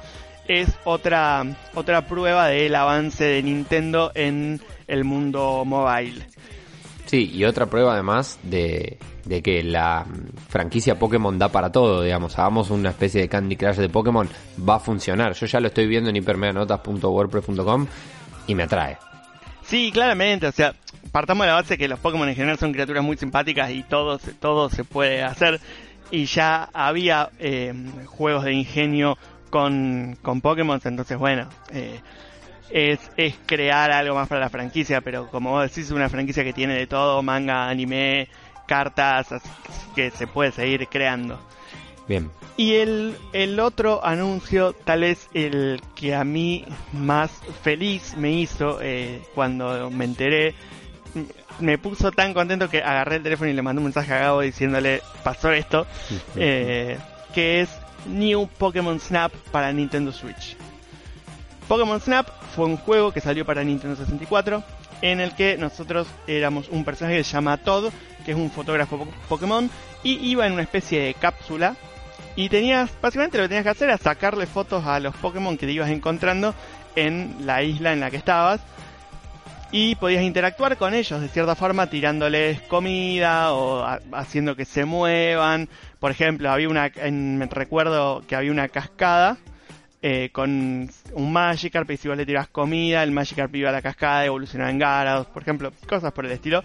[0.47, 6.25] es otra, otra prueba del avance de Nintendo en el mundo mobile.
[7.05, 10.05] Sí, y otra prueba además de, de que la
[10.49, 14.27] franquicia Pokémon da para todo, digamos, hagamos una especie de Candy Crush de Pokémon,
[14.67, 15.33] va a funcionar.
[15.33, 17.87] Yo ya lo estoy viendo en hipermeganotas.wordpress.com
[18.47, 18.97] y me atrae.
[19.63, 20.73] Sí, claramente, o sea,
[21.11, 24.19] partamos de la base que los Pokémon en general son criaturas muy simpáticas y todo,
[24.39, 25.59] todo se puede hacer.
[26.11, 27.73] Y ya había eh,
[28.05, 29.17] juegos de ingenio
[29.49, 31.99] con, con Pokémon, entonces bueno, eh,
[32.69, 36.43] es, es crear algo más para la franquicia, pero como vos decís, es una franquicia
[36.43, 38.27] que tiene de todo, manga, anime,
[38.67, 39.27] cartas,
[39.95, 41.39] que se puede seguir creando.
[42.07, 42.29] Bien.
[42.57, 47.31] Y el, el otro anuncio, tal vez el que a mí más
[47.63, 50.55] feliz me hizo eh, cuando me enteré,
[51.59, 54.41] me puso tan contento que agarré el teléfono y le mandé un mensaje a Gabo
[54.41, 55.85] diciéndole, pasó esto,
[56.35, 56.97] eh,
[57.33, 57.69] que es
[58.07, 60.55] New Pokémon Snap para Nintendo Switch.
[61.67, 64.63] Pokémon Snap fue un juego que salió para Nintendo 64
[65.01, 67.91] en el que nosotros éramos un personaje que se llama Todd,
[68.23, 69.69] que es un fotógrafo Pokémon,
[70.03, 71.75] y iba en una especie de cápsula
[72.35, 75.65] y tenías, básicamente lo que tenías que hacer era sacarle fotos a los Pokémon que
[75.65, 76.53] te ibas encontrando
[76.95, 78.61] en la isla en la que estabas.
[79.71, 85.67] Y podías interactuar con ellos de cierta forma tirándoles comida o haciendo que se muevan.
[85.99, 89.37] Por ejemplo, había una, en, recuerdo que había una cascada
[90.07, 93.81] eh, con un Magikarp y si vos le tiras comida, el Magikarp iba a la
[93.81, 96.63] cascada evolucionaba en Garados, por ejemplo, cosas por el estilo.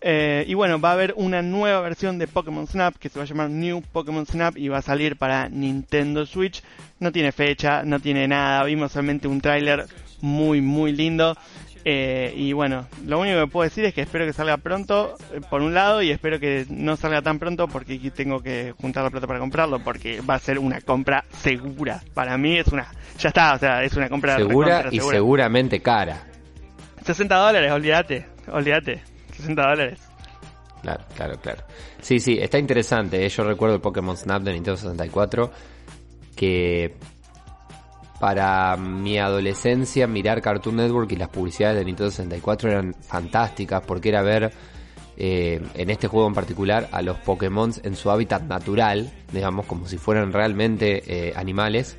[0.00, 3.24] Eh, y bueno, va a haber una nueva versión de Pokémon Snap que se va
[3.24, 6.60] a llamar New Pokémon Snap y va a salir para Nintendo Switch.
[6.98, 9.86] No tiene fecha, no tiene nada, vimos solamente un tráiler
[10.20, 11.36] muy muy lindo.
[11.84, 15.40] Eh, y bueno, lo único que puedo decir es que espero que salga pronto, eh,
[15.50, 19.10] por un lado, y espero que no salga tan pronto porque tengo que juntar la
[19.10, 22.02] plata para comprarlo, porque va a ser una compra segura.
[22.14, 22.86] Para mí es una,
[23.18, 26.24] ya está, o sea, es una compra segura y seguramente cara.
[27.04, 29.02] 60 dólares, olvídate, olvídate.
[29.36, 30.00] 60 dólares.
[30.82, 31.62] Claro, claro, claro.
[32.00, 33.24] Sí, sí, está interesante.
[33.24, 33.28] ¿eh?
[33.28, 35.50] Yo recuerdo el Pokémon Snap de Nintendo 64
[36.36, 36.96] que
[38.22, 44.10] para mi adolescencia mirar Cartoon Network y las publicidades de Nintendo 64 eran fantásticas porque
[44.10, 44.52] era ver
[45.16, 49.88] eh, en este juego en particular a los Pokémon en su hábitat natural, digamos, como
[49.88, 51.96] si fueran realmente eh, animales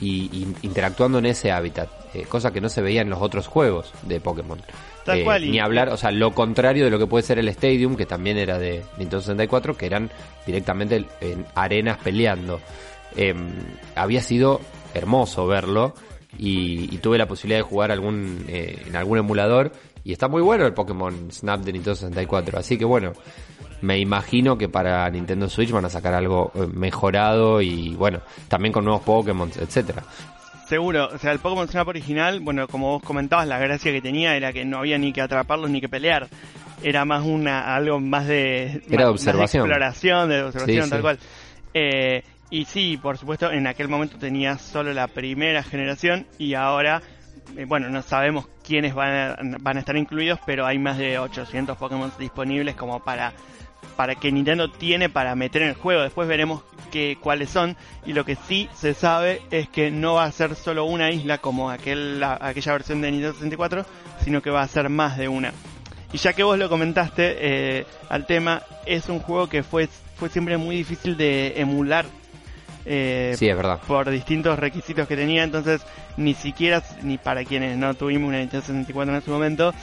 [0.00, 1.90] y, interactuando en ese hábitat,
[2.28, 4.60] cosa que no se veía en los otros juegos de Pokémon.
[5.08, 8.06] Eh, ni hablar, o sea, lo contrario de lo que puede ser el Stadium, que
[8.06, 10.08] también era de Nintendo 64, que eran
[10.46, 12.60] directamente en arenas peleando.
[13.14, 13.50] Em,
[13.94, 14.60] había sido
[14.94, 15.94] hermoso verlo
[16.38, 19.72] y, tuve la posibilidad de jugar algún eh, en algún emulador
[20.04, 22.58] y está muy bueno el Pokémon Snap de Nintendo 64.
[22.58, 23.12] Así que bueno,
[23.80, 28.72] me imagino que para Nintendo Switch van a sacar algo eh, mejorado y bueno, también
[28.72, 30.02] con nuevos Pokémon, etcétera.
[30.68, 34.36] Seguro, o sea, el Pokémon Snap original, bueno, como vos comentabas, la gracia que tenía
[34.36, 36.28] era que no había ni que atraparlos ni que pelear.
[36.82, 38.82] Era más una, algo más de...
[38.90, 39.62] Era de observación.
[39.62, 41.18] de exploración, de observación, tal cual.
[41.72, 47.02] Eh, y sí, por supuesto, en aquel momento tenía solo la primera generación y ahora,
[47.56, 51.18] eh, bueno, no sabemos quiénes van a, van a estar incluidos, pero hay más de
[51.18, 53.32] 800 Pokémon disponibles como para
[53.96, 56.02] para que Nintendo tiene para meter en el juego.
[56.02, 57.76] Después veremos que, cuáles son.
[58.04, 61.38] Y lo que sí se sabe es que no va a ser solo una isla
[61.38, 63.86] como aquel, aquella versión de Nintendo 64,
[64.22, 65.52] sino que va a ser más de una.
[66.12, 70.28] Y ya que vos lo comentaste eh, al tema, es un juego que fue, fue
[70.28, 72.06] siempre muy difícil de emular.
[72.88, 73.80] Eh, sí, es verdad.
[73.86, 75.82] Por distintos requisitos que tenía, entonces
[76.16, 79.74] ni siquiera, ni para quienes no tuvimos una Nintendo 64 en ese momento,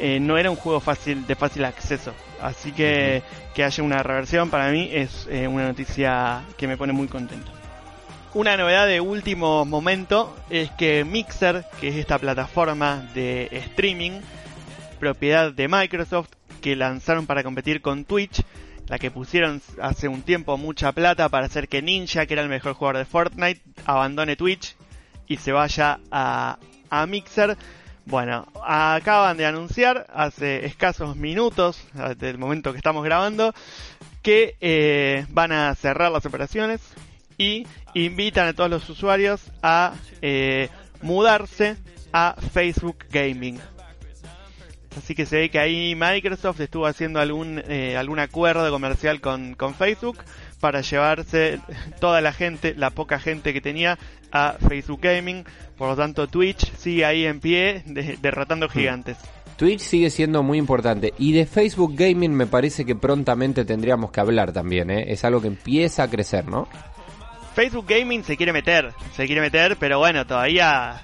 [0.00, 2.12] eh, no era un juego fácil de fácil acceso.
[2.40, 3.22] Así que
[3.54, 7.50] que haya una reversión para mí es eh, una noticia que me pone muy contento.
[8.34, 14.20] Una novedad de último momento es que Mixer, que es esta plataforma de streaming,
[15.00, 16.28] propiedad de Microsoft,
[16.60, 18.42] que lanzaron para competir con Twitch,
[18.88, 22.48] la que pusieron hace un tiempo mucha plata para hacer que Ninja, que era el
[22.48, 24.76] mejor jugador de Fortnite, abandone Twitch
[25.26, 26.58] y se vaya a,
[27.06, 27.56] Mixer
[28.06, 31.82] Bueno, acaban de anunciar hace escasos minutos,
[32.16, 33.54] del momento que estamos grabando,
[34.22, 36.80] que eh, van a cerrar las operaciones
[37.36, 40.70] y invitan a todos los usuarios a eh,
[41.02, 41.76] mudarse
[42.12, 43.60] a Facebook Gaming.
[44.98, 49.54] Así que se ve que ahí Microsoft estuvo haciendo algún, eh, algún acuerdo comercial con,
[49.54, 50.18] con Facebook
[50.60, 51.60] para llevarse
[52.00, 53.96] toda la gente, la poca gente que tenía
[54.32, 55.44] a Facebook Gaming.
[55.76, 57.84] Por lo tanto, Twitch sigue ahí en pie,
[58.20, 58.70] derrotando hmm.
[58.70, 59.16] gigantes.
[59.56, 61.14] Twitch sigue siendo muy importante.
[61.18, 65.04] Y de Facebook Gaming me parece que prontamente tendríamos que hablar también, ¿eh?
[65.08, 66.68] Es algo que empieza a crecer, ¿no?
[67.54, 71.02] Facebook Gaming se quiere meter, se quiere meter, pero bueno, todavía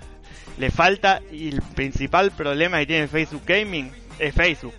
[0.59, 1.21] le falta.
[1.31, 4.75] Y el principal problema que tiene Facebook Gaming es Facebook.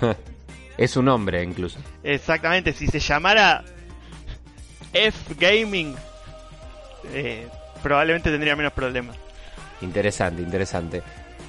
[0.76, 1.78] es un nombre incluso.
[2.02, 3.64] Exactamente, si se llamara
[4.92, 5.94] F Gaming,
[7.12, 7.48] eh,
[7.82, 9.16] probablemente tendría menos problemas.
[9.80, 11.02] Interesante, interesante.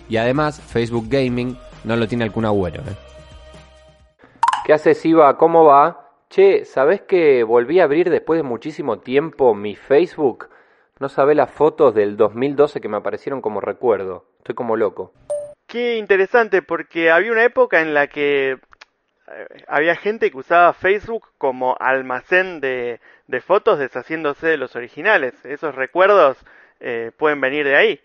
[0.09, 2.82] Y además, Facebook Gaming no lo tiene algún agüero.
[2.82, 2.95] ¿eh?
[4.66, 5.38] ¿Qué haces, Iva?
[5.38, 6.09] ¿Cómo va?
[6.30, 10.49] Che, ¿sabés que volví a abrir después de muchísimo tiempo mi Facebook?
[11.02, 14.26] No sabés las fotos del 2012 que me aparecieron como recuerdo.
[14.38, 15.14] Estoy como loco.
[15.66, 21.30] Qué interesante, porque había una época en la que eh, había gente que usaba Facebook
[21.39, 22.99] como almacén de,
[23.43, 25.34] fotos deshaciéndose de los originales.
[25.43, 26.38] Esos recuerdos
[26.80, 27.99] eh, pueden venir de ahí.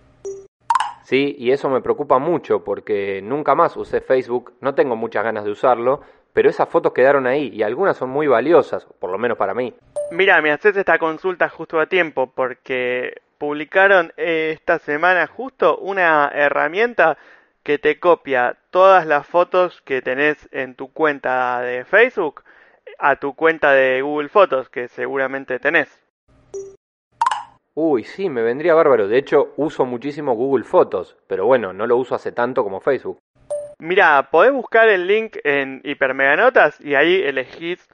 [1.02, 5.44] Sí, y eso me preocupa mucho porque nunca más usé Facebook, no tengo muchas ganas
[5.44, 6.00] de usarlo,
[6.32, 9.74] pero esas fotos quedaron ahí y algunas son muy valiosas, por lo menos para mí.
[10.10, 17.18] Mira, me haces esta consulta justo a tiempo porque publicaron esta semana justo una herramienta
[17.64, 22.44] que te copia todas las fotos que tenés en tu cuenta de Facebook
[22.98, 26.00] a tu cuenta de Google Fotos, que seguramente tenés.
[27.74, 29.08] Uy, sí, me vendría bárbaro.
[29.08, 33.18] De hecho, uso muchísimo Google Fotos, pero bueno, no lo uso hace tanto como Facebook.
[33.78, 37.86] Mira, podés buscar el link en Hipermeganotas y ahí elegís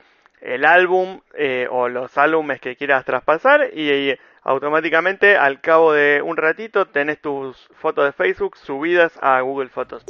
[0.42, 6.36] el álbum eh, o los álbumes que quieras traspasar y automáticamente al cabo de un
[6.36, 10.04] ratito tenés tus fotos de Facebook subidas a Google Fotos.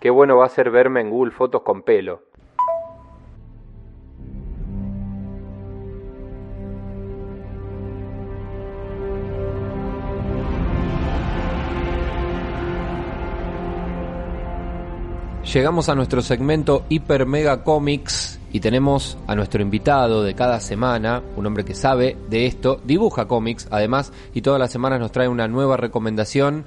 [0.00, 2.22] Qué bueno va a ser verme en Google Fotos con pelo.
[15.52, 21.22] Llegamos a nuestro segmento Hiper Mega Comics y tenemos a nuestro invitado de cada semana,
[21.36, 25.28] un hombre que sabe de esto, dibuja cómics además y todas las semanas nos trae
[25.28, 26.64] una nueva recomendación.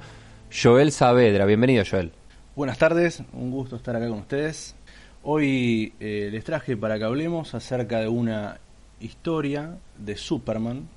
[0.52, 2.12] Joel Saavedra, bienvenido Joel.
[2.54, 4.76] Buenas tardes, un gusto estar acá con ustedes.
[5.24, 8.60] Hoy eh, les traje para que hablemos acerca de una
[9.00, 10.88] historia de Superman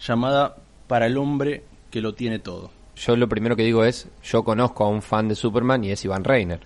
[0.00, 0.56] llamada
[0.86, 2.70] Para el hombre que lo tiene todo.
[2.96, 6.02] Yo lo primero que digo es, yo conozco a un fan de Superman y es
[6.06, 6.60] Iván Reiner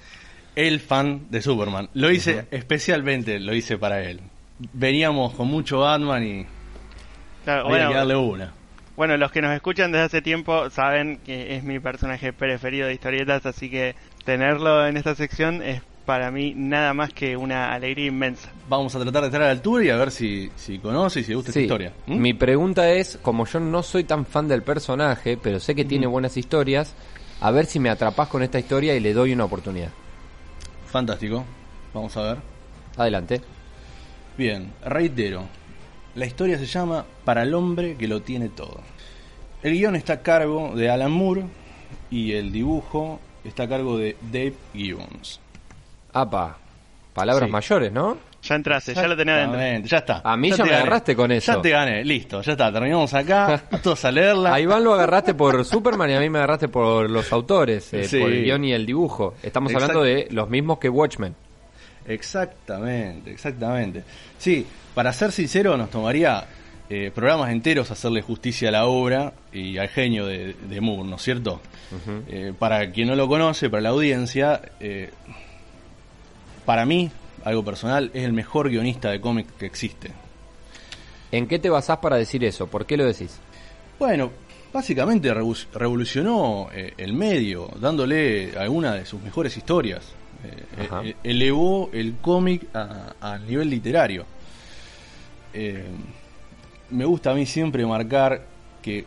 [0.57, 1.89] el fan de Superman.
[1.95, 4.21] Lo hice especialmente, lo hice para él.
[4.73, 6.47] Veníamos con mucho Batman y
[7.45, 8.53] claro, había que darle una.
[8.97, 12.95] Bueno, los que nos escuchan desde hace tiempo saben que es mi personaje preferido de
[12.95, 13.95] historietas, así que
[14.25, 18.51] tenerlo en esta sección es para mí nada más que una alegría inmensa.
[18.69, 21.25] Vamos a tratar de estar a la altura y a ver si, si conoce y
[21.25, 21.93] si le gusta esta historia.
[22.07, 22.19] ¿Mm?
[22.19, 26.07] Mi pregunta es, como yo no soy tan fan del personaje, pero sé que tiene
[26.07, 26.95] buenas historias,
[27.41, 29.91] a ver si me atrapas con esta historia y le doy una oportunidad.
[30.93, 31.43] Fantástico.
[31.95, 32.39] Vamos a ver.
[32.99, 33.41] Adelante.
[34.37, 35.45] Bien, reitero.
[36.15, 38.81] La historia se llama Para el hombre que lo tiene todo.
[39.63, 41.45] El guion está a cargo de Alan Moore
[42.11, 45.41] y el dibujo está a cargo de Dave Gibbons.
[46.13, 46.59] Apa,
[47.15, 48.19] palabras mayores, ¿no?
[48.43, 49.89] Ya entraste, ya, lo tenía dentro.
[49.89, 50.21] Ya está.
[50.25, 51.53] A mí ya, me agarraste con eso.
[51.53, 52.73] Ya te gané, listo, ya está.
[52.73, 54.53] Terminamos acá, todos a leerla.
[54.53, 58.09] A Iván lo agarraste por Superman y a mí me agarraste por los autores, eh,
[58.11, 59.35] por el guion y el dibujo.
[59.43, 61.37] Estamos hablando de los mismos que Watchmen.
[62.05, 64.03] Exactamente, exactamente.
[64.39, 66.45] Sí, para ser sincero, nos tomaría
[66.91, 71.23] eh, programas enteros hacerle justicia a la obra y al genio de, Moore, ¿no es
[71.23, 71.61] cierto?
[72.27, 74.61] Eh, para quien no lo conoce, para la audiencia,
[76.65, 77.09] para mí,
[77.45, 80.11] algo personal, es el mejor guionista de cómic que existe.
[81.31, 82.67] ¿En qué te basás para decir eso?
[82.67, 83.39] ¿Por qué lo decís?
[83.99, 84.31] Bueno,
[84.73, 90.03] básicamente revolucionó eh, el medio, dándole alguna de sus mejores historias.
[90.45, 94.27] Eh, eh, elevó el cómic al nivel literario.
[96.91, 98.45] me gusta a mí siempre marcar
[98.83, 99.05] que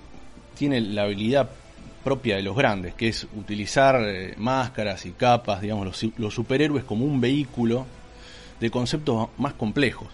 [0.58, 1.50] tiene la habilidad
[2.04, 4.00] propia de los grandes, que es utilizar
[4.38, 7.86] máscaras y capas, digamos, los, los superhéroes como un vehículo
[8.60, 10.08] de conceptos más complejos.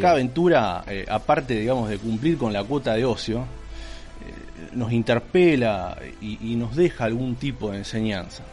[0.00, 5.98] Cada aventura, eh, aparte digamos de cumplir con la cuota de ocio, eh, nos interpela
[6.20, 8.44] y, nos deja algún tipo de enseñanza.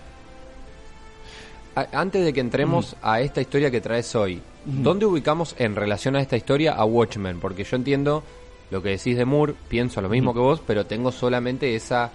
[1.92, 6.22] Antes de que entremos a esta historia que traes hoy, ¿dónde ubicamos en relación a
[6.22, 7.40] esta historia a Watchmen?
[7.40, 8.24] Porque yo entiendo
[8.72, 12.12] lo que decís de Moore, pienso lo mismo que vos, pero tengo solamente esa,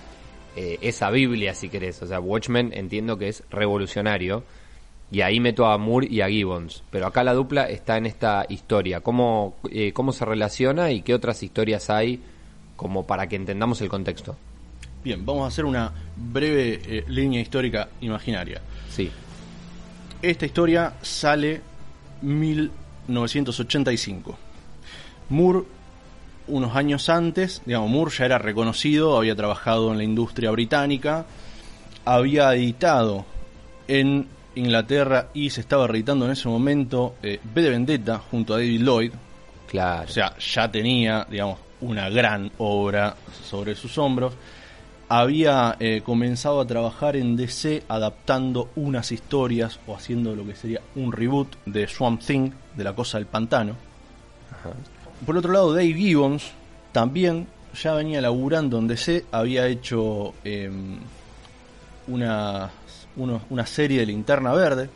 [0.57, 2.03] eh, esa Biblia, si querés.
[2.03, 4.43] O sea, Watchmen entiendo que es revolucionario.
[5.13, 6.83] Y ahí meto a Moore y a Gibbons.
[6.91, 9.01] Pero acá la dupla está en esta historia.
[9.01, 12.19] ¿Cómo, eh, cómo se relaciona y qué otras historias hay
[12.77, 14.35] como para que entendamos el contexto?
[15.05, 18.63] Bien, vamos a hacer una breve eh, línea histórica imaginaria.
[18.89, 19.11] Sí.
[20.23, 21.61] Esta historia sale
[22.23, 24.39] 1985.
[25.29, 25.65] Moore
[26.47, 31.27] unos años antes, digamos, Moore ya era reconocido, había trabajado en la industria británica,
[32.05, 33.25] había editado
[33.89, 38.59] en Inglaterra y se estaba editando en ese momento eh, B de Vendetta junto a
[38.59, 39.13] David Lloyd.
[39.69, 40.05] Claro.
[40.05, 44.35] O sea, ya tenía, digamos, una gran obra sobre sus hombros.
[45.09, 50.81] Había eh, comenzado a trabajar en DC adaptando unas historias o haciendo lo que sería
[50.95, 53.77] un reboot de Swamp Thing, de la cosa del pantano.
[54.51, 54.71] Ajá.
[55.27, 56.51] Por otro lado, Dave Gibbons
[56.93, 60.99] también ya venía laburando en DC, había hecho em,
[62.09, 62.71] una,
[63.17, 64.89] una serie de Linterna Verde.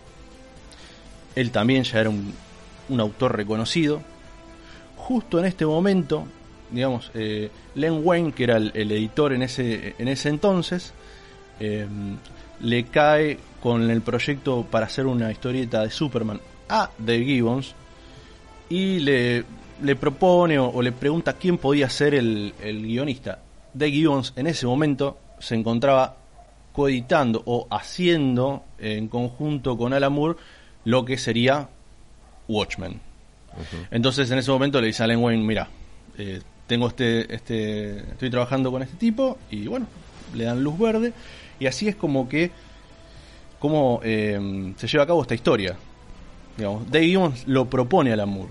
[1.34, 2.34] Él también ya era un,
[3.00, 4.00] autor reconocido.
[4.96, 6.26] Justo en este momento,
[6.70, 10.92] digamos, eh, Len Wayne, que era el, editor en ese, en ese entonces,
[11.60, 12.16] em,
[12.60, 17.74] le cae con el proyecto para hacer una historieta de Superman a Dave Gibbons
[18.68, 19.44] y le
[19.82, 23.40] le propone o, le pregunta quién podía ser el, guionista.
[23.74, 26.16] de Gibbons en ese momento se encontraba
[26.76, 30.38] coeditando o haciendo en conjunto con Alan Moore
[30.84, 31.70] lo que sería
[32.48, 33.00] Watchmen.
[33.90, 35.70] Entonces en ese momento le dice a Alan Wayne, mira,
[36.18, 39.86] eh, tengo este, este, estoy trabajando con este tipo y bueno,
[40.34, 41.14] le dan luz verde
[41.58, 42.50] y así es como que
[43.58, 45.74] como eh, se lleva a cabo esta historia.
[46.58, 48.50] Digamos, Dave Gibbons lo propone a Alan Moore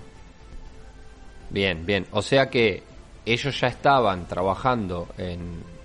[1.50, 2.06] Bien, bien.
[2.10, 2.82] O sea que
[3.24, 5.75] ellos ya estaban trabajando en,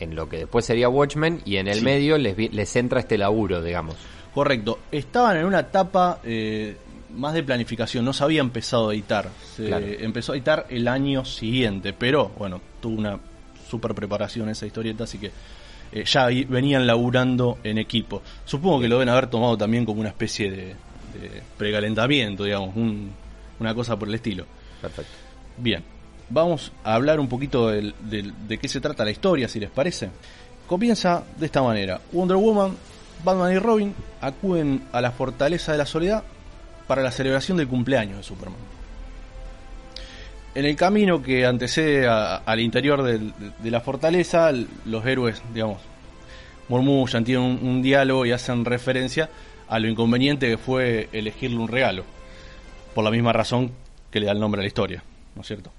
[0.00, 3.62] en lo que después sería Watchmen y en el medio les, les entra este laburo,
[3.62, 3.96] digamos.
[4.34, 4.80] Correcto.
[4.92, 6.76] Estaban en una etapa eh,
[7.14, 9.30] más de planificación, no se había empezado a editar.
[9.56, 13.18] Se empezó a editar el año siguiente, pero bueno, tuvo una
[13.68, 15.30] super preparación esa historieta, así que
[15.92, 18.22] eh, ya venían laburando en equipo.
[18.44, 22.74] Supongo que lo deben haber tomado también como una especie de, de precalentamiento, digamos,
[23.58, 24.44] una cosa por el estilo.
[24.82, 25.12] Perfecto.
[25.56, 25.82] Bien,
[26.28, 27.92] vamos a hablar un poquito de,
[28.60, 30.10] qué se trata la historia, si les parece.
[30.66, 32.00] Comienza de esta manera.
[32.12, 32.76] Wonder Woman,
[33.24, 36.24] Batman y Robin acuden a la Fortaleza de la Soledad
[36.86, 38.58] para la celebración del cumpleaños de Superman.
[40.54, 44.50] En el camino que antecede al interior de la fortaleza,
[44.86, 45.78] los héroes, digamos,
[46.68, 49.28] murmullan, tienen un, diálogo y hacen referencia
[49.68, 52.04] a lo inconveniente que fue elegirle un regalo.
[52.94, 53.72] Por la misma razón
[54.10, 55.02] que le da el nombre a la historia,
[55.34, 55.70] ¿no es cierto?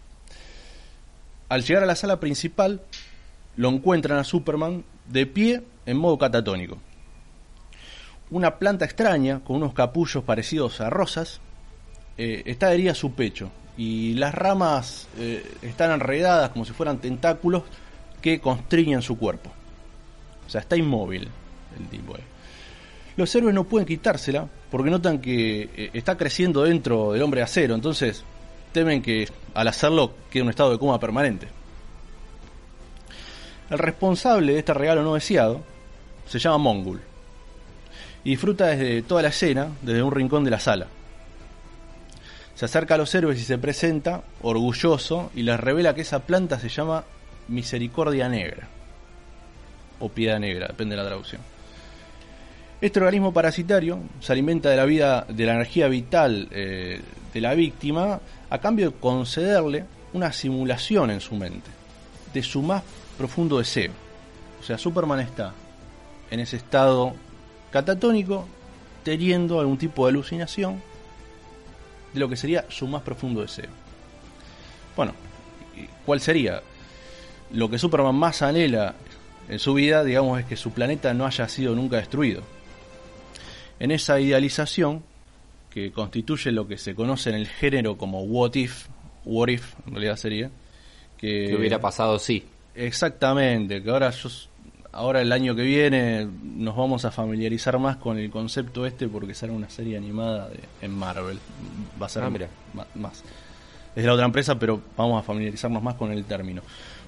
[1.49, 2.81] Al llegar a la sala principal,
[3.55, 6.77] lo encuentran a Superman de pie en modo catatónico.
[8.29, 11.39] Una planta extraña, con unos capullos parecidos a rosas,
[12.17, 16.97] eh, está herida a su pecho y las ramas eh, están enredadas como si fueran
[16.97, 17.63] tentáculos
[18.21, 19.51] que constriñen su cuerpo.
[20.45, 21.29] O sea, está inmóvil
[21.79, 22.15] el tipo.
[23.15, 27.45] Los héroes no pueden quitársela porque notan que eh, está creciendo dentro del hombre de
[27.45, 28.23] acero, entonces
[28.72, 31.47] temen que al hacerlo quede un estado de coma permanente.
[33.70, 35.61] El responsable de este regalo no deseado
[36.28, 37.01] se llama Mongul
[38.24, 40.88] y disfruta desde toda la escena, desde un rincón de la sala.
[42.55, 46.59] Se acerca a los héroes y se presenta, orgulloso, y les revela que esa planta
[46.59, 47.03] se llama
[47.47, 48.68] Misericordia Negra,
[49.99, 51.41] o Piedad Negra, depende de la traducción.
[52.82, 56.99] Este organismo parasitario se alimenta de la vida, de la energía vital eh,
[57.34, 61.69] de la víctima, a cambio de concederle una simulación en su mente
[62.33, 62.83] de su más
[63.17, 63.91] profundo deseo.
[64.59, 65.53] O sea, Superman está
[66.29, 67.13] en ese estado
[67.71, 68.47] catatónico,
[69.03, 70.81] teniendo algún tipo de alucinación
[72.13, 73.69] de lo que sería su más profundo deseo.
[74.95, 75.13] Bueno,
[76.05, 76.61] ¿cuál sería?
[77.51, 78.95] Lo que Superman más anhela
[79.47, 82.41] en su vida, digamos, es que su planeta no haya sido nunca destruido
[83.79, 85.03] en esa idealización,
[85.78, 88.88] que constituye lo que se conoce en el género como what if,
[89.25, 90.49] what if en realidad sería,
[91.19, 92.43] que, hubiera pasado sí.
[92.73, 94.28] Exactamente, que ahora yo,
[94.91, 99.36] ahora el año que viene nos vamos a familiarizar más con el concepto este porque
[99.36, 101.38] será una serie animada de, en Marvel,
[102.01, 102.32] va a ser ah,
[102.73, 103.23] más, más.
[103.95, 106.63] Es de la otra empresa, pero vamos a familiarizarnos más con el término.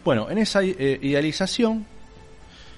[0.05, 1.87] Bueno, en esa eh, idealización,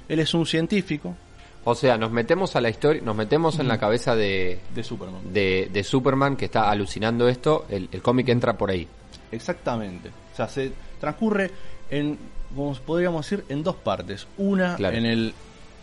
[0.08, 1.18] él es un científico
[1.64, 5.22] O sea, nos metemos a la historia, nos metemos en la cabeza de, de Superman.
[5.34, 8.88] de, de Superman que está alucinando esto, el, el cómic entra por ahí.
[9.32, 10.10] Exactamente.
[10.34, 11.52] O sea, se transcurre
[11.90, 12.18] en,
[12.56, 14.28] como podríamos decir, en dos partes.
[14.38, 14.98] Una Claro.
[14.98, 15.34] en el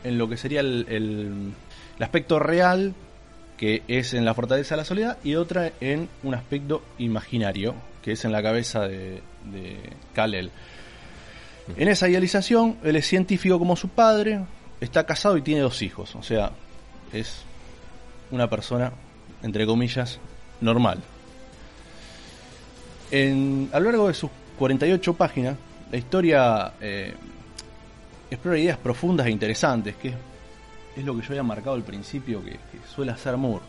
[0.05, 1.53] en lo que sería el, el-
[1.97, 2.95] el aspecto real,
[3.57, 8.13] que es en la fortaleza de la soledad, y otra en un aspecto imaginario, que
[8.13, 9.21] es en la cabeza de,
[9.53, 9.77] de
[10.15, 10.51] Kal-El.
[11.77, 14.41] En esa idealización, él es científico como su padre,
[14.81, 16.15] está casado y tiene dos hijos.
[16.17, 16.51] O sea,
[17.13, 17.43] es
[18.31, 18.93] una persona,
[19.43, 20.19] entre comillas,
[20.61, 21.03] normal.
[23.11, 25.57] En, a lo largo de sus 48 páginas,
[25.91, 27.15] la historia eh,
[28.31, 30.09] explora ideas profundas e interesantes, que
[30.97, 32.59] es, lo que yo había marcado al principio que,
[32.95, 33.65] suele hacer Moore.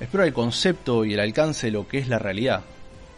[0.00, 2.60] Explora el concepto y el alcance de lo que es la realidad.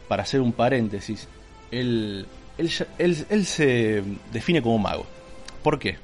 [0.07, 1.27] Para hacer un paréntesis,
[1.71, 2.27] él-
[2.59, 5.07] él se define como mago.
[5.63, 5.99] ¿Por qué?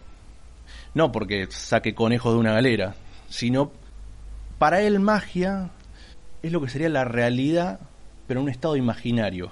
[0.95, 2.95] No porque saque conejos de una galera,
[3.29, 3.73] sino
[4.59, 5.71] para él magia
[6.43, 7.81] es lo que sería la realidad,
[8.29, 9.51] pero un estado imaginario.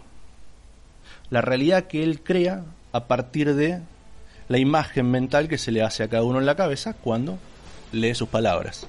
[1.31, 3.81] La realidad que él crea a partir de
[4.49, 7.39] la imagen mental que se le hace a cada uno en la cabeza cuando
[7.91, 8.87] lee sus palabras.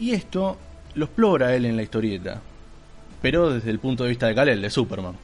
[0.00, 0.56] Y esto
[0.94, 2.40] lo explora él en la historieta,
[3.20, 5.16] pero desde el punto de vista de Kal-El, de Superman.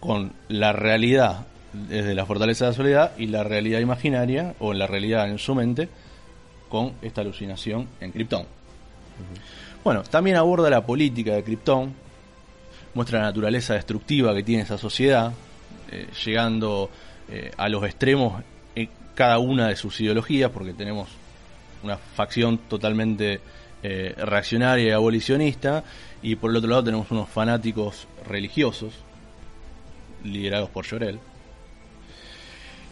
[0.00, 4.86] Con la realidad desde la fortaleza de la soledad y la realidad imaginaria, o la
[4.86, 5.88] realidad en su mente,
[6.68, 8.46] con esta alucinación en Krypton.
[9.84, 11.92] Bueno, también aborda la política de Krypton,
[12.94, 15.32] muestra la naturaleza destructiva que tiene esa sociedad,
[15.90, 16.90] eh, llegando
[17.28, 18.42] eh, a los extremos
[18.74, 21.08] en cada una de sus ideologías, porque tenemos
[21.82, 23.40] una facción totalmente
[23.82, 25.82] eh, reaccionaria y abolicionista,
[26.22, 28.94] y por el otro lado tenemos unos fanáticos religiosos,
[30.24, 31.18] liderados por Llorel.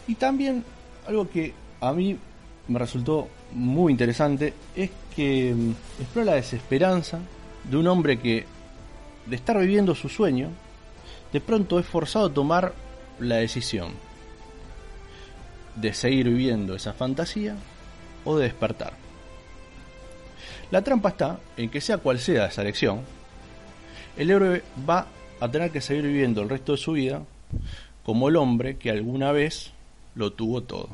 [0.07, 0.63] Y también
[1.07, 2.17] algo que a mí
[2.67, 5.71] me resultó muy interesante es que mm,
[6.01, 7.19] explora la desesperanza
[7.63, 8.45] de un hombre que,
[9.25, 10.49] de estar viviendo su sueño,
[11.31, 12.73] de pronto es forzado a tomar
[13.19, 13.91] la decisión
[15.75, 17.55] de seguir viviendo esa fantasía
[18.25, 18.93] o de despertar.
[20.69, 23.01] La trampa está en que sea cual sea esa elección,
[24.17, 25.07] el héroe va
[25.39, 27.23] a tener que seguir viviendo el resto de su vida
[28.03, 29.71] como el hombre que alguna vez
[30.15, 30.89] lo tuvo todo.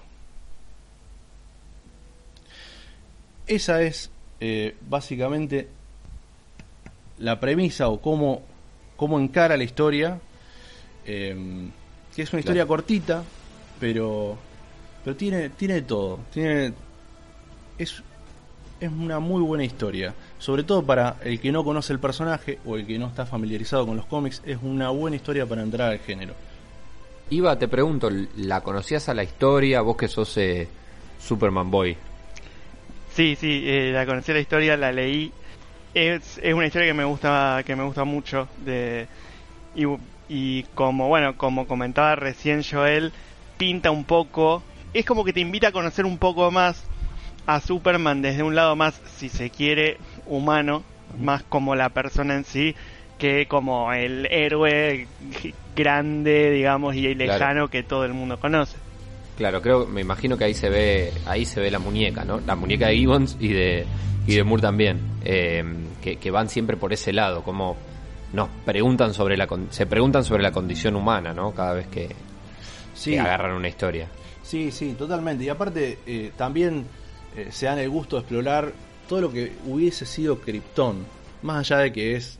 [3.47, 4.09] Esa es
[4.39, 5.69] eh, básicamente
[7.19, 8.41] la premisa o cómo,
[8.97, 10.19] cómo encara la historia,
[11.05, 11.69] eh,
[12.15, 12.67] que es una historia Claro.
[12.67, 13.23] cortita,
[13.79, 14.37] pero,
[15.03, 16.19] pero tiene, tiene todo.
[16.33, 16.73] Tiene,
[17.77, 18.03] es,
[18.79, 20.13] es una muy buena historia.
[20.39, 23.87] Sobre todo para el que no conoce el personaje o el que no está familiarizado
[23.87, 26.33] con los cómics, es una buena historia para entrar al género.
[27.29, 29.81] Iba, te pregunto, ¿la conocías a la historia?
[29.81, 30.69] Vos que sos eh,
[31.19, 31.97] Superman Boy.
[33.13, 35.33] Sí, sí, eh, la conocí la historia, la leí.
[35.93, 38.47] Es, es una historia que me gusta, que me gusta mucho.
[38.63, 39.07] De,
[39.75, 39.83] y,
[40.29, 43.11] y como bueno, como comentaba recién Joel,
[43.57, 44.63] pinta un poco.
[44.93, 46.85] Es como que te invita a conocer un poco más
[47.45, 50.83] a Superman desde un lado más, si se quiere, humano,
[51.19, 52.75] más como la persona en sí,
[53.17, 55.07] que como el héroe
[55.75, 57.67] grande, digamos, y lejano Claro.
[57.69, 58.77] que todo el mundo conoce.
[59.37, 62.39] Claro, creo, me imagino que ahí se ve, ahí se ve la muñeca, ¿no?
[62.45, 63.85] La muñeca de Gibbons y de
[64.25, 65.63] y de Moore también, eh,
[66.01, 67.77] que, que van siempre por ese lado, como
[68.33, 71.53] nos preguntan sobre la, con- se preguntan sobre la condición humana, ¿no?
[71.53, 72.09] Cada vez que,
[73.05, 74.07] que agarran una historia.
[74.43, 75.45] Sí, sí, totalmente.
[75.45, 76.85] Y aparte, eh, también
[77.37, 78.73] eh, se dan el gusto de explorar
[79.07, 81.05] todo lo que hubiese sido Krypton.
[81.43, 82.37] Más allá de que es,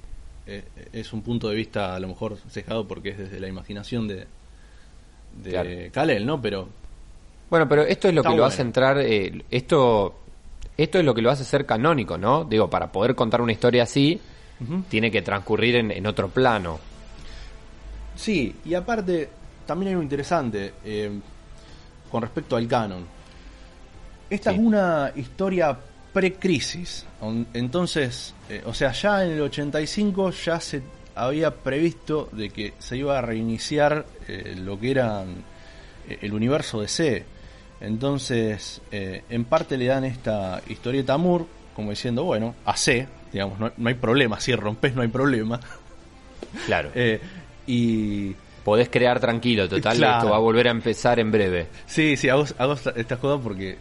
[0.47, 4.07] eh, es un punto de vista a lo mejor cejado porque es desde la imaginación
[4.07, 4.25] de,
[5.43, 5.69] de Claro.
[5.91, 6.41] Kal-El, ¿no?
[6.41, 6.67] Pero
[7.49, 10.19] Bueno, pero esto es lo que lo hace entrar, eh, esto,
[10.77, 12.43] esto es lo que lo hace ser canónico, ¿no?
[12.45, 14.19] Digo, para poder contar una historia así,
[14.89, 16.79] tiene que transcurrir en, en otro plano.
[18.15, 19.29] sí, y aparte,
[19.65, 21.11] también hay algo interesante eh,
[22.11, 23.05] con respecto al canon.
[24.29, 24.57] Esta Sí.
[24.57, 25.77] es una historia
[26.17, 27.05] pre-crisis.
[27.21, 30.81] On- Entonces, eh, o sea, ya en el 85 ya se
[31.15, 35.23] había previsto de que se iba a reiniciar eh, lo que era
[36.09, 37.23] eh, el universo DC.
[37.81, 41.45] Entonces, eh, en parte le dan esta historieta a Moore,
[41.75, 45.59] como diciendo, bueno, AC, digamos, no, no hay problema, si rompes no hay problema.
[46.65, 46.91] Claro.
[47.69, 50.17] Y Podés crear tranquilo, total, Claro.
[50.19, 51.67] esto va a volver a empezar en breve.
[51.85, 53.77] Sí, sí, hago, hago esta- esta joda porque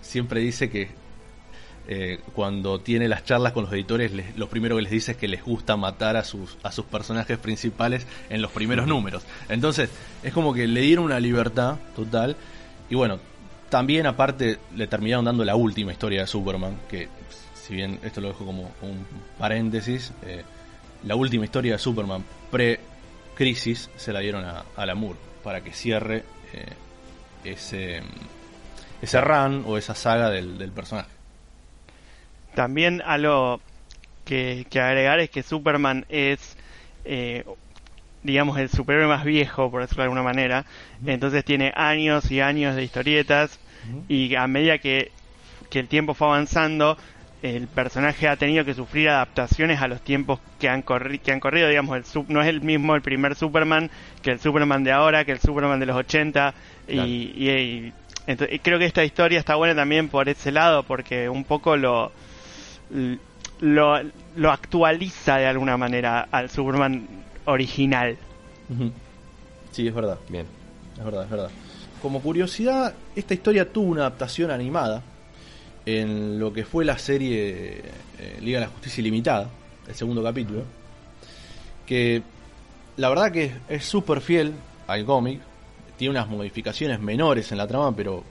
[0.00, 0.88] siempre dice que
[1.88, 5.16] eh, cuando tiene las charlas con los editores, les- lo primero que les dice es
[5.18, 9.24] que les gusta matar a sus, a sus personajes principales en los primeros números.
[9.48, 9.88] Entonces,
[10.22, 12.36] es como que le dieron una libertad total.
[12.90, 13.18] Y bueno,
[13.70, 17.08] también aparte le terminaron dando la última historia de Superman, que
[17.54, 19.06] si bien esto lo dejo como un
[19.38, 20.42] paréntesis, eh,
[21.04, 26.24] la última historia de Superman pre-crisis se la dieron a, a Lamour para que cierre
[26.52, 26.66] eh,
[27.44, 28.00] ese,
[29.00, 31.10] ese run o esa saga del, del personaje.
[32.58, 33.60] También algo
[34.24, 36.56] que, que agregar es que Superman es,
[37.04, 37.44] eh,
[38.24, 40.64] digamos, el superhéroe más viejo, por decirlo de alguna manera.
[41.06, 43.60] Entonces tiene años y años de historietas
[44.08, 45.12] y a medida que,
[45.70, 46.98] que el tiempo fue avanzando,
[47.44, 51.38] el personaje ha tenido que sufrir adaptaciones a los tiempos que han, corri que han
[51.38, 51.68] corrido.
[51.68, 53.88] Digamos, el sub- no es el mismo el primer Superman
[54.20, 56.54] que el Superman de ahora, que el Superman de los 80.
[56.88, 57.08] Y, Claro.
[57.08, 57.92] y- y-
[58.26, 61.76] ento- y creo que esta historia está buena también por ese lado, porque un poco
[61.76, 62.10] lo,
[63.60, 67.06] lo, actualiza de alguna manera al Superman
[67.46, 68.16] original.
[69.72, 70.18] Sí, es verdad.
[70.28, 70.46] Bien.
[70.98, 71.50] Es verdad, es verdad.
[72.02, 75.02] Como curiosidad, esta historia tuvo una adaptación animada
[75.86, 77.82] en lo que fue la serie
[78.18, 79.48] eh, Liga de la Justicia Ilimitada,
[79.88, 80.62] el segundo capítulo,
[81.86, 82.22] que
[82.96, 84.52] la verdad que es- súper fiel
[84.86, 85.40] al cómic,
[85.96, 88.22] tiene unas modificaciones menores en la trama, pero,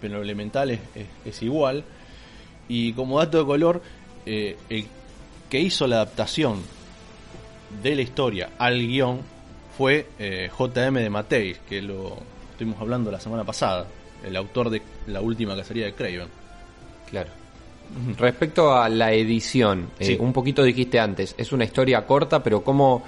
[0.00, 0.78] pero lo elemental
[1.24, 1.84] es igual.
[2.68, 3.82] Y como dato de color,
[4.26, 4.86] eh, el
[5.48, 6.62] que hizo la adaptación
[7.82, 9.20] de la historia al guion
[9.76, 12.16] fue eh, JM de Mateis, que lo
[12.50, 13.86] estuvimos hablando la semana pasada,
[14.24, 16.28] el autor de la última cacería de Craven.
[17.08, 17.30] Claro.
[18.18, 23.02] Respecto a la edición, eh, un poquito dijiste antes, es una historia corta, pero ¿cómo,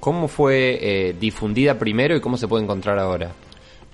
[0.00, 3.32] cómo fue eh, difundida primero y cómo se puede encontrar ahora?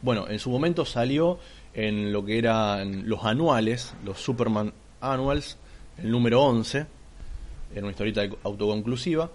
[0.02, 1.38] Bueno, en su momento salió
[1.74, 5.56] en lo que eran los anuales, los Superman Annuals,
[5.98, 6.86] el número 11,
[7.74, 9.30] era una historieta autoconclusiva.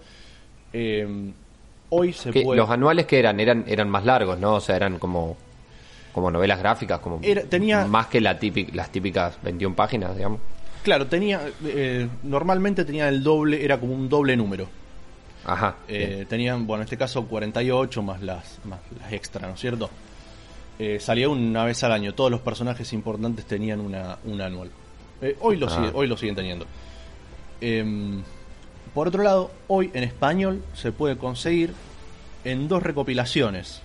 [0.72, 1.32] Eh,
[1.90, 2.58] hoy se puede...
[2.58, 4.54] Los anuales que eran, eran, eran más largos, ¿no?
[4.54, 5.36] O sea, eran como,
[6.12, 10.40] como novelas gráficas, como Era- tenía- más que la típica, las típicas 21 páginas, digamos.
[10.82, 11.40] Claro, tenía...
[11.64, 14.68] eh, normalmente tenía el doble, era como un doble número.
[15.44, 15.76] Ajá.
[15.88, 19.88] Eh, tenían, bueno, en este caso 48 más las, más las extra, ¿no es cierto?
[20.78, 22.14] Eh, salía una vez al año.
[22.14, 24.70] Todos los personajes importantes tenían una, un anual.
[25.22, 25.70] Eh, hoy, lo Ah.
[25.70, 26.66] sigue- hoy lo siguen teniendo.
[27.60, 28.22] Em,
[28.94, 31.72] por otro lado, hoy en español se puede conseguir
[32.44, 33.80] en dos recopilaciones.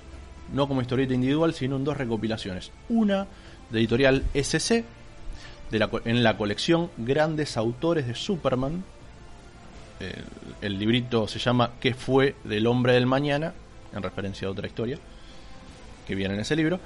[0.54, 2.72] No como historieta individual, sino en dos recopilaciones.
[2.90, 3.28] Una
[3.70, 4.84] de editorial SC,
[5.72, 8.84] de la en la colección Grandes Autores de Superman,
[10.02, 10.24] el,
[10.62, 13.54] el librito se llama ¿Qué fue del hombre del mañana?
[13.94, 14.98] En referencia a otra historia
[16.06, 16.80] que viene en ese libro.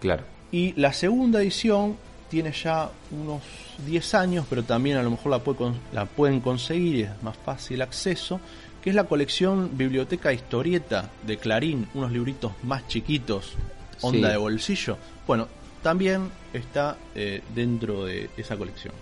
[0.00, 0.22] Claro.
[0.52, 1.96] Y la segunda edición
[2.30, 3.42] tiene ya unos
[3.86, 7.22] 10 años, pero también a lo mejor la, puede con- la pueden conseguir y es
[7.22, 8.40] más fácil acceso,
[8.82, 13.54] que es la colección Biblioteca Historieta de Clarín, unos libritos más chiquitos,
[14.00, 14.32] onda Sí.
[14.32, 14.98] de bolsillo.
[15.26, 15.48] Bueno,
[15.82, 18.92] también está eh, dentro de esa colección.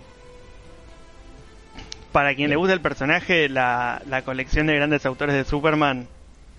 [2.11, 6.07] Para quien le gusta el personaje, la, la colección de grandes autores de Superman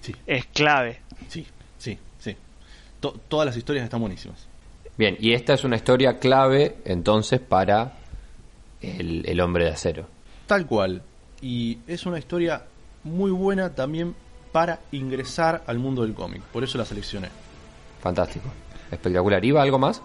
[0.00, 1.00] Sí, es clave.
[1.28, 1.44] sí,
[1.78, 2.36] sí, sí.
[3.00, 4.46] To- todas las historias están buenísimas.
[4.96, 7.92] Bien, y esta es una historia clave entonces para
[8.80, 10.06] el, el hombre de acero.
[10.46, 11.02] Tal cual.
[11.40, 12.62] Y es una historia
[13.04, 14.14] muy buena también
[14.52, 16.42] para ingresar al mundo del cómic.
[16.42, 17.28] Por eso la seleccioné.
[18.02, 18.48] Fantástico.
[18.90, 19.44] Espectacular.
[19.44, 20.02] ¿Iba algo más?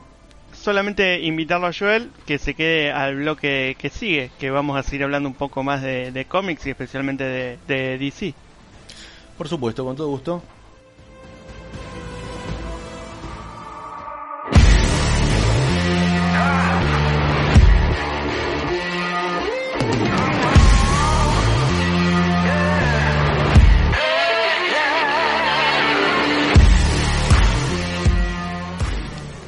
[0.51, 5.03] Solamente invitarlo a Joel que se quede al bloque que sigue, que vamos a seguir
[5.03, 8.33] hablando un poco más de, de cómics y especialmente de, de DC.
[9.37, 10.43] Por supuesto, con todo gusto.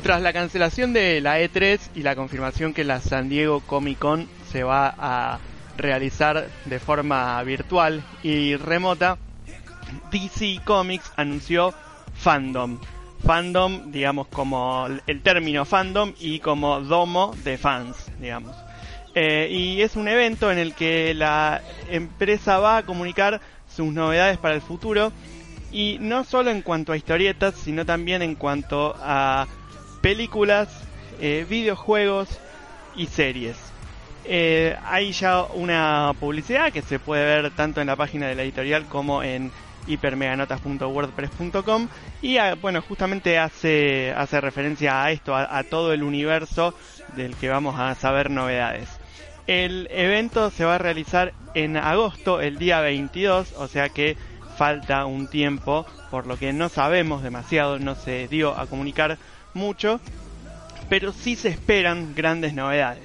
[0.05, 4.29] Tras la cancelación de la E3 y la confirmación que la San Diego Comic Con
[4.51, 5.39] se va a
[5.77, 9.17] realizar de forma virtual y remota,
[10.11, 11.73] DC Comics anunció
[12.13, 12.77] Fandom.
[13.25, 18.55] Fandom, digamos, como el término fandom y como domo de fans, digamos.
[19.15, 23.41] Eh, y es un evento en el que la empresa va a comunicar
[23.75, 25.11] sus novedades para el futuro
[25.71, 29.47] y no solo en cuanto a historietas, sino también en cuanto a
[30.05, 30.69] películas,
[31.19, 32.29] eh, videojuegos
[32.95, 33.57] y series.
[34.23, 38.43] Eh, hay ya una publicidad que se puede ver tanto en la página de la
[38.43, 39.51] editorial como en
[39.87, 41.87] hipermeganotas.wordpress.com
[42.21, 46.75] y ah, bueno justamente hace hace referencia a esto a, todo el universo
[47.15, 48.89] del que vamos a saber novedades
[49.47, 54.17] El evento se va a realizar en agosto, el día 22, o sea que
[54.55, 59.17] falta un tiempo, por lo que no sabemos demasiado, no se dio a comunicar
[59.55, 59.99] mucho,
[60.89, 63.03] pero sí se esperan grandes novedades.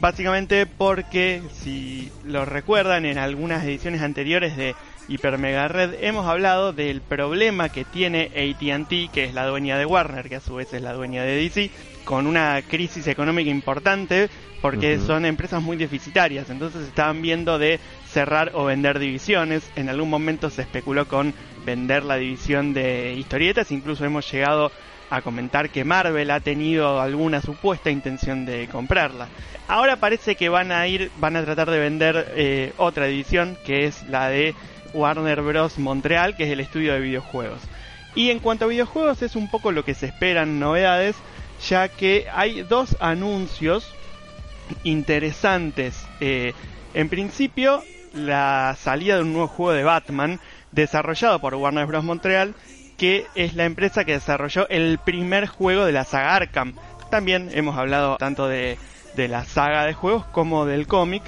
[0.00, 4.74] Básicamente porque, si lo recuerdan, en algunas ediciones anteriores de
[5.08, 9.86] Hyper Mega Red hemos hablado del problema que tiene ATT, que es la dueña de
[9.86, 11.70] Warner, que a su vez es la dueña de DC,
[12.04, 14.28] con una crisis económica importante
[14.60, 17.78] porque son empresas muy deficitarias, entonces estaban viendo de
[18.10, 19.70] cerrar o vender divisiones.
[19.76, 21.34] En algún momento se especuló con
[21.64, 24.72] vender la división de historietas, incluso hemos llegado
[25.10, 29.28] a comentar que Marvel ha tenido alguna supuesta intención de comprarla.
[29.68, 33.86] Ahora parece que van a ir, van a tratar de vender eh, otra división, que
[33.86, 34.54] es la de
[34.92, 35.78] Warner Bros.
[35.78, 37.60] Montreal, que es el estudio de videojuegos.
[38.14, 41.16] Y en cuanto a videojuegos es un poco lo que se esperan novedades,
[41.68, 43.92] ya que hay dos anuncios
[44.84, 46.06] interesantes.
[46.20, 46.54] Eh,
[46.94, 47.82] en principio,
[48.14, 50.40] la salida de un nuevo juego de Batman
[50.72, 52.04] desarrollado por Warner Bros.
[52.04, 52.54] Montreal,
[52.96, 56.74] que es la empresa que desarrolló el primer juego de la saga Arkham.
[57.10, 58.78] También hemos hablado tanto de,
[59.14, 61.22] de la saga de juegos como del cómic.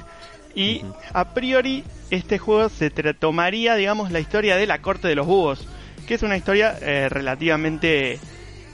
[0.54, 5.26] Y a priori este juego se tomaría, digamos, la historia de la Corte de los
[5.26, 5.66] Búhos,
[6.06, 8.18] que es una historia eh, relativamente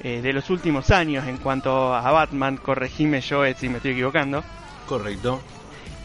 [0.02, 4.44] eh, de los últimos años en cuanto a Batman, corregime yo si me estoy equivocando.
[4.86, 5.42] Correcto.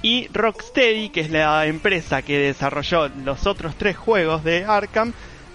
[0.01, 5.13] Y Rocksteady, que es la empresa que desarrolló los otros tres juegos de Arkham,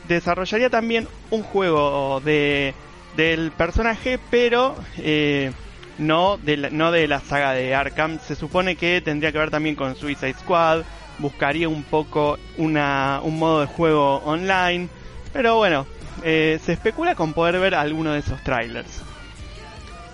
[0.09, 2.75] desarrollaría también un juego de
[3.17, 5.53] del personaje, pero eh,
[5.99, 8.19] no, de la, no de la saga de Arkham.
[8.19, 10.83] Se supone que tendría que ver también con Suicide Squad,
[11.19, 14.89] buscaría un poco una, un modo de juego online,
[15.33, 15.87] pero bueno,
[16.23, 19.03] eh, se especula con poder ver alguno de esos trailers.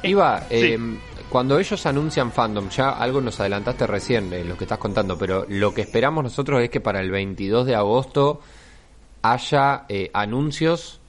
[0.02, 0.78] Iba, eh,
[1.28, 5.44] cuando ellos anuncian fandom, ya algo nos adelantaste recién en lo que estás contando, pero
[5.48, 8.40] lo que esperamos nosotros es que para el 22 de agosto
[9.22, 11.00] haya eh, anuncios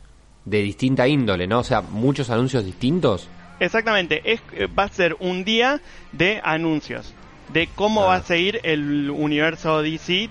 [0.46, 1.60] de distinta índole, ¿no?
[1.60, 3.28] O sea, muchos anuncios distintos.
[3.60, 4.42] Exactamente, es,
[4.78, 5.82] va a ser un día
[6.12, 7.14] de anuncios,
[7.54, 10.30] de cómo va a seguir el universo DC,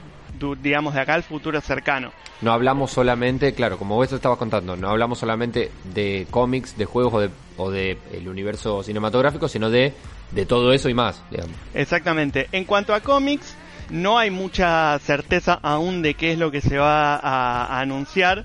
[0.63, 4.89] digamos, de acá al futuro cercano no hablamos solamente, claro, como vos estabas contando, no
[4.89, 9.93] hablamos solamente de cómics, de juegos o de, o de el universo cinematográfico, sino de,
[10.31, 11.55] de todo eso y más, digamos.
[11.75, 12.49] Exactamente.
[12.53, 13.55] En cuanto a cómics,
[13.91, 18.45] no hay mucha certeza aún de qué es lo que se va a, anunciar.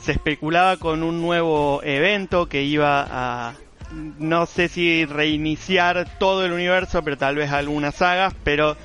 [0.00, 3.54] Se especulaba con un nuevo evento que iba a,
[4.18, 8.76] no sé si reiniciar todo el universo, pero tal vez algunas sagas, pero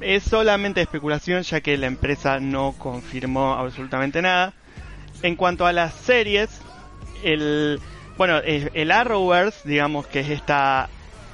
[0.00, 4.54] es solamente especulación ya que la empresa no confirmó absolutamente nada.
[5.22, 6.48] En cuanto a las series,
[7.22, 7.80] el
[8.16, 10.88] bueno, el Arrowverse, digamos que es esta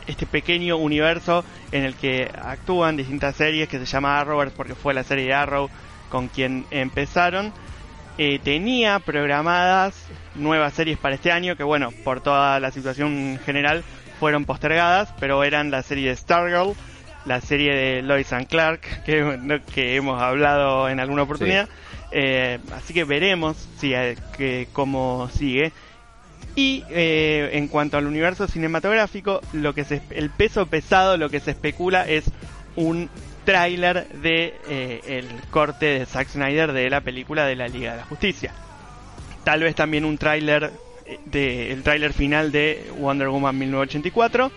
[0.07, 4.95] este pequeño universo en el que actúan distintas series que se llama Arrowverse porque fue
[4.95, 5.71] la serie de Arrow
[6.09, 7.53] con quien empezaron.
[8.17, 9.95] Eh, tenía programadas
[10.37, 13.83] nuevas series para este año que bueno, por toda la situación general
[14.21, 16.75] fueron postergadas, pero eran la serie de Stargirl,
[17.25, 21.69] la serie de Lois and Clark, que, que hemos hablado en alguna oportunidad.
[22.13, 25.73] Eh, así que veremos si, eh, que, cómo sigue.
[26.57, 31.41] Y eh, en cuanto al universo cinematográfico, lo que se, el peso pesado, lo que
[31.41, 32.25] se especula es
[32.77, 33.11] un
[33.45, 34.55] tráiler de
[35.07, 38.53] el corte de Zack Snyder de la película de la Liga de la Justicia.
[39.45, 40.73] Tal vez también un tráiler
[41.27, 44.51] de el tráiler final de Wonder Woman 1984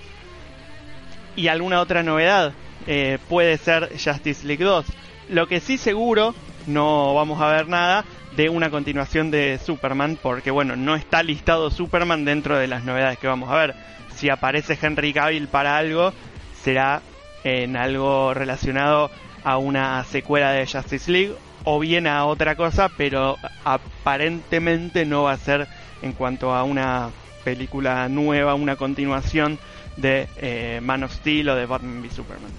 [1.35, 2.53] y alguna otra novedad.
[2.85, 4.85] Eh, puede ser Justice League 2.
[5.29, 6.33] Lo que sí seguro,
[6.67, 8.05] no vamos a ver nada
[8.37, 13.17] de una continuación de Superman, porque bueno, no está listado Superman dentro de las novedades
[13.17, 13.75] que vamos a ver.
[14.15, 16.13] Si aparece Henry Cavill para algo,
[16.61, 17.01] será
[17.43, 19.09] en algo relacionado
[19.43, 21.33] a una secuela de Justice League
[21.63, 25.67] o bien a otra cosa, pero aparentemente no va a ser
[26.03, 27.09] en cuanto a una
[27.43, 29.57] película nueva, una continuación
[29.95, 32.51] de eh, Man of Steel o de Batman v Superman.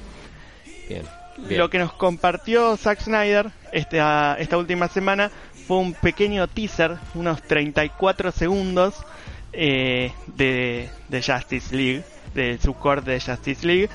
[0.89, 1.05] Bien,
[1.49, 5.31] Lo que nos compartió Zack Snyder esta, última semana
[5.67, 8.95] fue un pequeño teaser, unos 34 segundos
[9.53, 12.75] eh, de, de, Justice League, de su
[13.05, 13.89] de Justice League.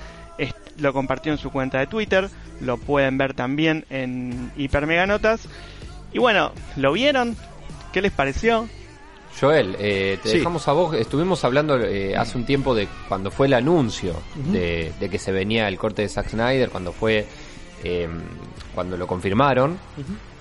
[0.78, 2.30] lo compartió en su cuenta de Twitter,
[2.62, 5.48] lo pueden ver también en Hiper Mega Notas.
[6.12, 7.36] Y bueno, ¿lo vieron?
[7.92, 8.68] ¿Qué les pareció?
[9.40, 10.96] Joel, eh, te dejamos a vos.
[10.96, 15.68] Estuvimos hablando eh, hace un tiempo de cuando fue el anuncio de, que se venía
[15.68, 17.26] el corte de Zack Snyder, cuando fue
[17.84, 18.08] eh,
[18.74, 19.78] cuando lo confirmaron.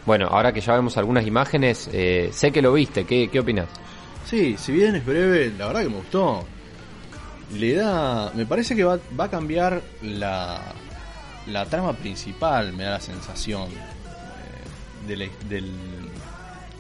[0.05, 1.89] Bueno, ahora que ya vemos algunas imágenes,
[2.33, 3.05] sé que lo viste.
[3.05, 3.69] ¿Qué, qué opinas?
[4.27, 6.45] Sí, si bien es breve, la verdad que me gustó.
[7.55, 10.61] Le da, me parece que va, va a cambiar la,
[11.47, 15.73] la trama principal me da la sensación eh, del, del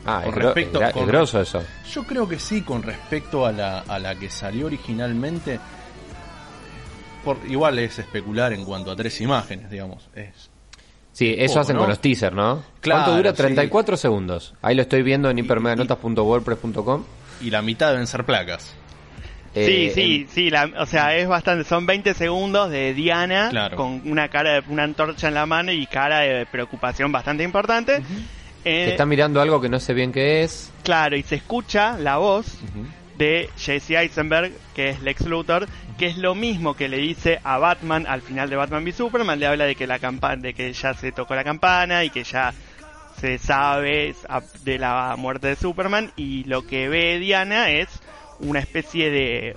[0.05, 1.63] Ah, Con es, gro- respecto- es gra- con- es grosso eso.
[1.93, 5.61] Yo creo que sí, con respecto a la, a la que salió originalmente.
[7.25, 10.09] Por, igual es especular en cuanto a tres imágenes, digamos.
[10.15, 10.51] Es,
[11.13, 11.83] Sí, eso hacen ¿no?
[11.83, 12.65] con los teasers, ¿no?
[12.81, 13.31] Claro, ¿Cuánto dura?
[13.33, 13.37] sí.
[13.37, 14.55] 34 segundos.
[14.63, 17.05] Ahí lo estoy viendo en hipermeganotas.wordpress.com.
[17.43, 18.75] y la mitad deben ser placas.
[19.55, 23.77] Eh, sí, sí, sí, la- o sea, es bastante, son 20 segundos de Diana Claro.
[23.77, 27.99] con una cara de una antorcha en la mano y cara de preocupación bastante importante.
[27.99, 28.03] que
[28.65, 30.71] Eh, está mirando algo que no sé bien qué es.
[30.85, 32.47] Claro, y se escucha la voz
[33.19, 35.67] de Jesse Eisenberg, que es Lex Luthor,
[35.99, 39.39] que es lo mismo que le dice a Batman al final de Batman v Superman,
[39.39, 42.25] le habla de que la campana, de que ya se tocó la campana y que
[42.25, 42.53] ya
[43.21, 44.15] se sabe
[44.65, 46.13] de la muerte de Superman.
[46.17, 47.89] Y lo que ve Diana es
[48.41, 49.57] una especie de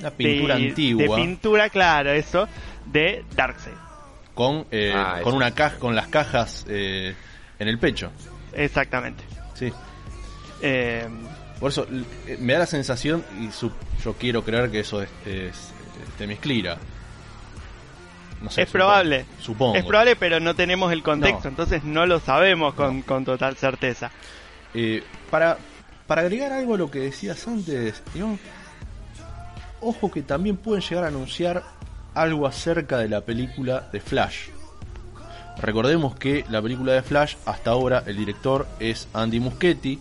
[0.00, 1.02] Una pintura de, antigua.
[1.02, 2.46] de pintura, claro, eso
[2.84, 3.74] de Darkseid.
[4.34, 7.14] con, eh, Ah, con una caja, con las cajas eh,
[7.58, 8.10] en el pecho.
[8.52, 9.24] Exactamente.
[9.54, 9.72] Sí.
[10.62, 11.06] Eh,
[11.60, 11.86] Por eso
[12.26, 13.72] eh, me da la sensación, y su-
[14.04, 15.54] yo quiero creer que eso es, es
[16.18, 16.76] Temesclira.
[18.42, 19.24] No sé, es supongo- probable.
[19.40, 19.74] Supongo.
[19.76, 21.48] Es probable, pero no tenemos el contexto, No.
[21.50, 24.10] entonces no lo sabemos con, con total certeza.
[24.74, 25.56] Eh, para,
[26.06, 28.38] para agregar algo a lo que decías antes, digamos,
[29.80, 31.62] ojo que también pueden llegar a anunciar
[32.14, 34.48] algo acerca de la película de Flash.
[35.60, 39.98] Recordemos que la película de Flash, hasta ahora el director es Andy Muschietti.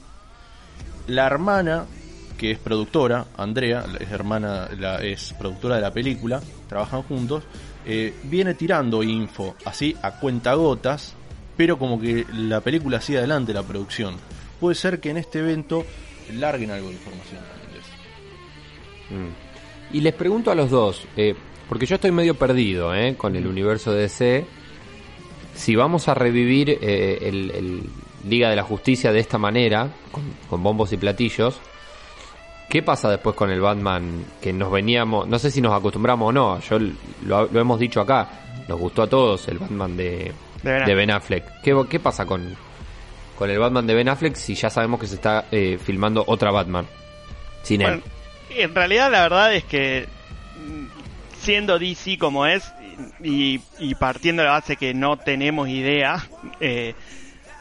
[1.07, 1.85] La hermana,
[2.37, 7.43] que es productora, Andrea, es hermana, la, es productora de la película, trabajan juntos,
[7.85, 11.13] eh, viene tirando info así a cuentagotas,
[11.55, 14.15] pero como que la película sigue adelante la producción.
[14.59, 15.85] Puede ser que en este evento
[16.33, 17.41] larguen algo de información.
[19.09, 19.95] Mm.
[19.95, 21.35] Y les pregunto a los dos, eh,
[21.69, 24.45] porque yo estoy medio perdido eh, con el universo de DC,
[25.55, 27.83] si vamos a revivir eh, el, el
[28.27, 31.59] Liga de la Justicia de esta manera, con, con bombos y platillos,
[32.69, 36.31] ¿qué pasa después con el Batman que nos veníamos, no sé si nos acostumbramos o
[36.31, 36.79] no, yo
[37.25, 38.27] lo, lo hemos dicho acá,
[38.67, 40.33] nos gustó a todos el Batman de,
[40.63, 41.61] De Ben de Ben Affleck.
[41.61, 42.55] ¿Qué, qué pasa con,
[43.37, 46.51] con el Batman de Ben Affleck si ya sabemos que se está eh, filmando otra
[46.51, 46.87] Batman?
[47.61, 48.01] Sin él.
[48.49, 50.07] En realidad la verdad es que
[50.57, 50.85] mm,
[51.39, 52.71] siendo DC como es
[53.23, 56.25] y, y partiendo de la base que no tenemos idea,
[56.59, 56.93] eh,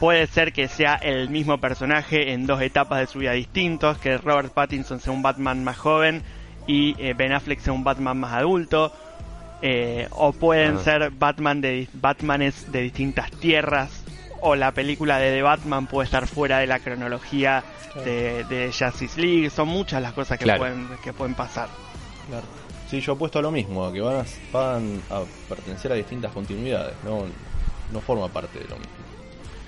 [0.00, 4.18] puede ser que sea el mismo personaje en dos etapas de su vida distintos, que
[4.18, 6.22] Robert Pattinson sea un Batman más joven
[6.66, 8.92] y eh, Ben Affleck sea un Batman más adulto.
[9.62, 10.80] eh, o pueden Ah.
[10.84, 14.04] ser Batman de Batmanes de distintas tierras
[14.42, 17.64] o la película de The Batman puede estar fuera de la cronología
[18.04, 20.58] de, de Justice League son muchas las cosas que Claro.
[20.58, 21.68] pueden que pueden pasar
[22.28, 22.44] Claro.
[22.90, 26.32] Sí, yo apuesto a lo mismo, a que van a, van a pertenecer a distintas
[26.32, 27.22] continuidades, no,
[27.92, 28.92] no forma parte de lo mismo.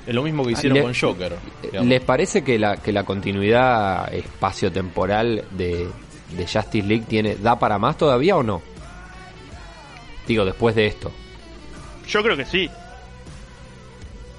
[0.06, 1.36] Es lo mismo que hicieron le- con Joker.
[1.62, 1.88] digamos.
[1.88, 5.88] ¿Les parece que la, que la continuidad espacio-temporal de,
[6.36, 8.62] de Justice League tiene, da para más todavía o no?
[10.28, 11.10] Digo, después de esto.
[12.08, 12.68] yo creo que sí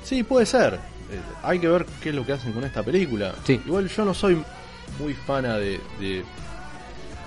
[0.04, 0.76] Sí, puede ser.
[0.76, 3.36] Eh, hay que ver qué es lo que hacen con esta película.
[3.46, 3.60] Sí.
[3.66, 4.42] Igual yo no soy
[5.00, 5.82] muy fana de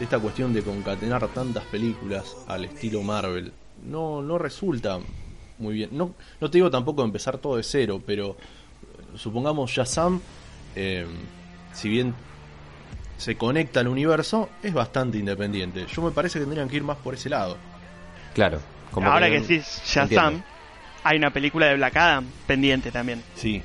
[0.01, 3.53] esta cuestión de concatenar tantas películas al estilo Marvel.
[3.85, 4.99] No, no resulta
[5.59, 5.91] muy bien.
[5.93, 10.21] No, no te digo tampoco empezar todo de cero, pero eh, supongamos Shazam,
[10.75, 11.07] eh,
[11.73, 12.15] si bien
[13.19, 15.85] se conecta al universo, es bastante independiente.
[15.95, 17.57] Yo me parece que tendrían que ir más por ese lado.
[18.35, 18.61] Claro.
[18.91, 20.45] como ahora que, no- decís Shazam entiendo.
[21.05, 23.61] hay una película de Black Adam pendiente también Sí,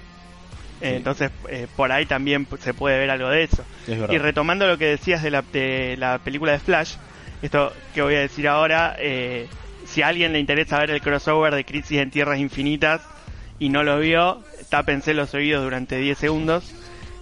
[0.81, 0.87] Sí.
[0.87, 3.63] entonces eh, por ahí también se puede ver algo de eso.
[3.87, 6.95] Es y retomando lo que decías de la, de la película de Flash
[7.41, 9.47] esto que voy a decir ahora eh,
[9.85, 13.01] si a alguien le interesa ver el crossover de Crisis en Tierras Infinitas
[13.59, 16.73] y no lo vio tápense los oídos durante 10 segundos.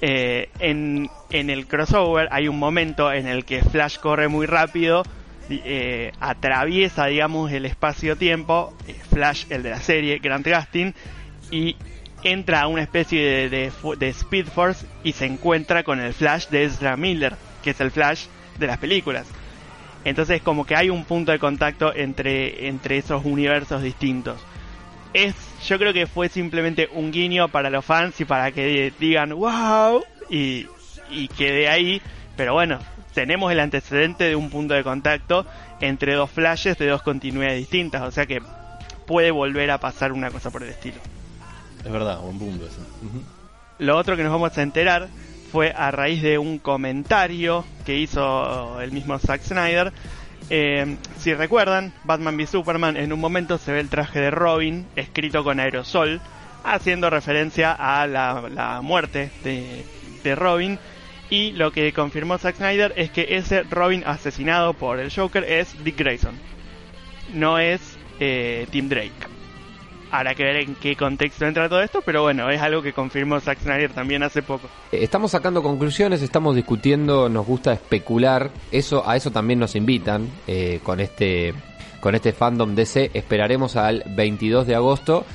[0.01, 5.04] Eh, en, en el crossover hay un momento en el que Flash corre muy rápido,
[5.49, 10.93] eh, atraviesa, digamos, el espacio-tiempo, eh, Flash, el de la serie, Grant Gustin,
[11.51, 11.78] y
[12.24, 16.63] entra a una especie de, de Speed Force y se encuentra con el Flash de
[16.63, 18.26] Ezra Miller, que es el Flash
[18.57, 19.28] de las películas.
[20.05, 24.39] Entonces como que hay un punto de contacto entre, entre esos universos distintos.
[25.13, 25.36] Es
[25.67, 30.03] yo creo que fue simplemente un guiño para los fans y para que digan wow
[30.30, 30.67] y,
[31.09, 32.01] y quede ahí.
[32.36, 32.80] Pero bueno
[33.13, 35.45] tenemos el antecedente de un punto de contacto
[35.80, 38.01] entre dos flashes de dos continuidades distintas.
[38.01, 38.41] O sea que
[39.05, 40.97] puede volver a pasar una cosa por el estilo
[41.84, 42.66] Es verdad, buen punto.
[42.66, 43.22] Ujú.
[43.80, 45.10] lo otro que nos vamos a enterar
[45.52, 49.92] fue a raíz de un comentario que hizo el mismo Zack Snyder
[50.50, 54.86] Eh, si recuerdan, Batman v Superman en un momento se ve el traje de Robin
[54.96, 56.22] escrito con aerosol,
[56.64, 59.86] haciendo referencia a la, la muerte de,
[60.24, 60.80] de Robin.
[61.30, 65.82] Y lo que confirmó Zack Snyder es que ese Robin asesinado por el Joker es
[65.84, 66.36] Dick Grayson,
[67.34, 69.33] no es eh, Tim Drake.
[70.14, 73.39] Habrá que ver en qué contexto entra todo esto, pero bueno, es algo que confirmó
[73.39, 74.70] Zack Snyder también hace poco.
[74.91, 80.80] Estamos sacando conclusiones, estamos discutiendo, nos gusta especular, eso a eso también nos invitan eh,
[80.84, 81.55] con este
[81.99, 83.09] con este fandom DC.
[83.16, 85.26] Esperaremos al 22 de agosto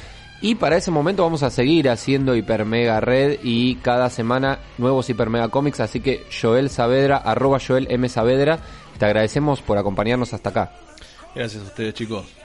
[0.41, 5.11] y para ese momento vamos a seguir haciendo Hiper Mega Red y cada semana nuevos
[5.11, 5.81] Hiper Mega Comics.
[5.81, 8.09] Así que Joel Saavedra, arroba Joel M.
[8.09, 8.61] Saavedra,
[8.97, 10.73] te agradecemos por acompañarnos hasta acá.
[11.35, 12.38] Gracias a ustedes, chicos.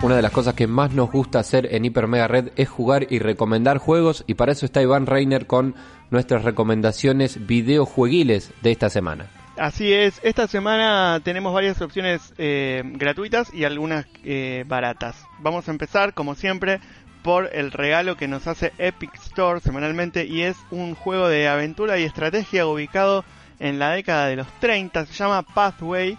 [0.00, 3.08] Una de las cosas que más nos gusta hacer en Hiper Mega Red es jugar
[3.10, 5.74] y recomendar juegos y para eso está Iván Reiner con
[6.10, 9.26] nuestras recomendaciones videojueguiles de esta semana.
[9.56, 15.16] Así es, esta semana tenemos varias opciones eh, gratuitas y algunas eh, baratas.
[15.40, 16.78] Vamos a empezar, como siempre,
[17.24, 21.98] por el regalo que nos hace Epic Store semanalmente y es un juego de aventura
[21.98, 23.24] y estrategia ubicado
[23.58, 26.16] en la década de los 30, se llama Pathway,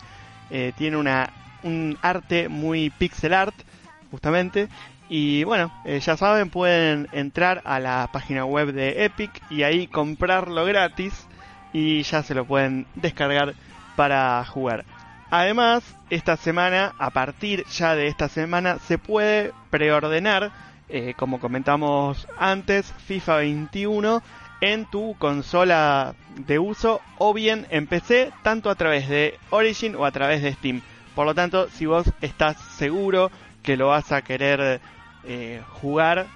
[0.49, 1.32] eh, tiene una,
[1.63, 3.55] un arte muy pixel art
[4.12, 4.70] justamente.
[5.10, 9.88] Y bueno, eh, ya saben, pueden entrar a la página web de Epic y ahí
[9.88, 11.28] comprarlo gratis
[11.74, 13.55] y ya se lo pueden descargar
[13.95, 14.86] para jugar.
[15.32, 20.51] Además, esta semana, a partir ya de esta semana, se puede preordenar,
[20.89, 24.24] eh, como comentamos antes, FIFA 21
[24.62, 30.05] en tu consola de uso o bien en PC, tanto a través de Origin o
[30.05, 30.82] a través de Steam.
[31.16, 33.32] Por lo tanto, si vos estás seguro
[33.64, 34.80] que lo vas a querer
[35.24, 36.28] eh, jugar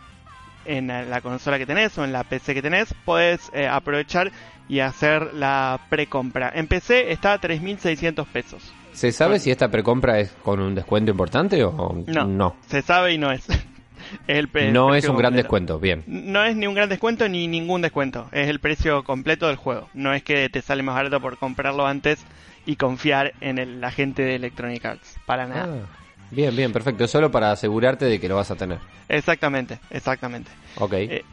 [0.66, 4.32] en la consola que tenés o en la PC que tenés, puedes eh, aprovechar
[4.70, 6.52] y hacer la precompra.
[6.54, 8.74] En PC está a 3.600 pesos.
[8.94, 12.56] ¿Se sabe si esta precompra es con un descuento importante o No, no?
[12.68, 13.46] se sabe y no es.
[14.28, 16.04] El No es un gran descuento, bien.
[16.08, 18.28] No es ni un gran descuento ni ningún descuento.
[18.32, 19.90] Es el precio completo del juego.
[19.94, 22.24] No es que te sale más barato por comprarlo antes
[22.66, 25.18] y confiar en el agente de Electronic Arts.
[25.26, 25.68] Para nada.
[25.84, 26.03] Ah,
[26.34, 27.08] bien, bien, perfecto.
[27.08, 28.80] Solo para asegurarte de que lo vas a tener.
[29.10, 30.52] Exactamente, exactamente.
[30.78, 30.94] Ok.
[30.94, 31.24] Eh,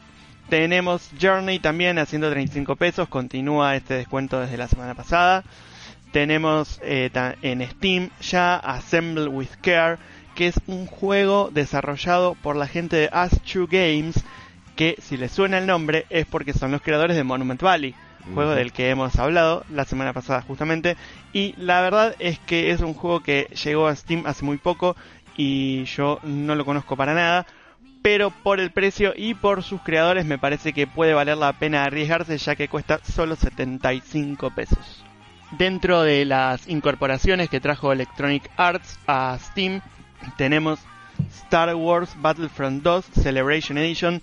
[0.48, 3.08] tenemos Journey también a 135 pesos.
[3.08, 5.44] Continúa este descuento desde la semana pasada.
[6.12, 7.10] Tenemos eh,
[7.42, 9.98] en Steam ya Assemble with Care,
[10.34, 14.24] que es un juego desarrollado por la gente de As2 Games,
[14.74, 17.94] que si les suena el nombre es porque son los creadores de Monument Valley,
[18.34, 20.96] juego del que hemos hablado la semana pasada justamente.
[21.32, 24.96] Y la verdad es que es un juego que llegó a Steam hace muy poco
[25.36, 27.46] y yo no lo conozco para nada.
[28.02, 31.84] Pero por el precio y por sus creadores me parece que puede valer la pena
[31.84, 35.04] arriesgarse ya que cuesta solo 75 pesos.
[35.52, 39.80] Dentro de las incorporaciones que trajo Electronic Arts a Steam
[40.36, 40.78] tenemos
[41.44, 44.22] Star Wars Battlefront 2 Celebration Edition.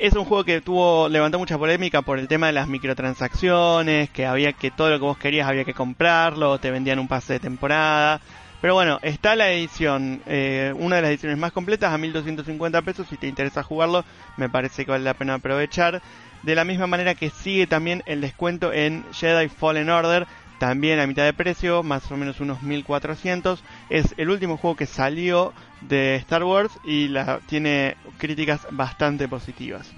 [0.00, 4.24] Es un juego que tuvo levantó mucha polémica por el tema de las microtransacciones, que
[4.24, 7.40] había que todo lo que vos querías había que comprarlo, te vendían un pase de
[7.40, 8.18] temporada.
[8.62, 13.08] Pero bueno, está la edición, eh, una de las ediciones más completas a 1250 pesos.
[13.10, 14.06] Si te interesa jugarlo,
[14.38, 16.00] me parece que vale la pena aprovechar.
[16.44, 20.26] De la misma manera que sigue también el descuento en Jedi Fallen Order,
[20.58, 23.62] también a mitad de precio, más o menos unos 1400.
[23.90, 29.90] Es el último juego que salió de Star Wars y la, tiene críticas bastante positivas.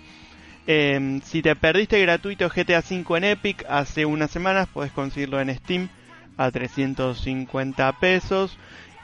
[0.66, 5.54] Eh, si te perdiste gratuito GTA V en Epic hace unas semanas, puedes conseguirlo en
[5.56, 5.88] Steam
[6.36, 8.56] a 350 pesos.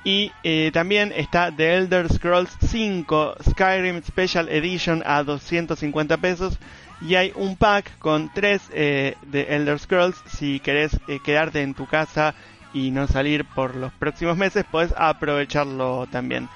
[0.04, 6.58] Y eh, también está The Elder Scrolls 5 Skyrim Special Edition a 250 pesos.
[7.00, 10.16] Y hay un pack con 3 de Elder Scrolls.
[10.26, 12.34] Si querés eh, quedarte en tu casa
[12.72, 16.48] y no salir por los próximos meses, puedes aprovecharlo también.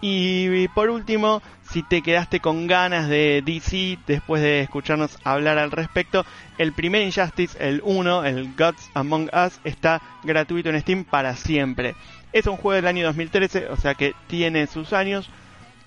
[0.00, 5.70] Y por último, si te quedaste con ganas de DC después de escucharnos hablar al
[5.70, 6.26] respecto,
[6.58, 11.94] el primer Injustice, el 1, el Gods Among Us, está gratuito en Steam para siempre.
[12.32, 15.30] Es un juego del año 2013, o sea que tiene sus años,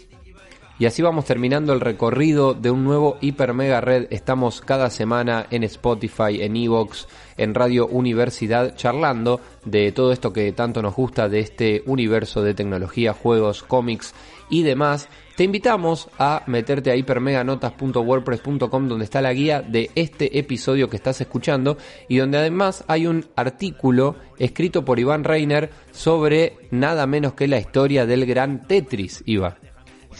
[0.80, 4.06] Y así vamos terminando el recorrido de un nuevo Hiper Mega Red.
[4.08, 10.52] Estamos cada semana en Spotify, en Evox, en Radio Universidad, charlando de todo esto que
[10.52, 14.14] tanto nos gusta de este universo de tecnología, juegos, cómics
[14.48, 15.10] y demás.
[15.36, 21.20] Te invitamos a meterte a hipermeganotas.wordpress.com donde está la guía de este episodio que estás
[21.20, 21.76] escuchando
[22.08, 27.58] y donde además hay un artículo escrito por Iván Reiner sobre nada menos que la
[27.58, 29.69] historia del gran Tetris, Iván.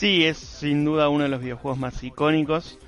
[0.01, 2.79] Sí, es sin duda uno de los videojuegos más icónicos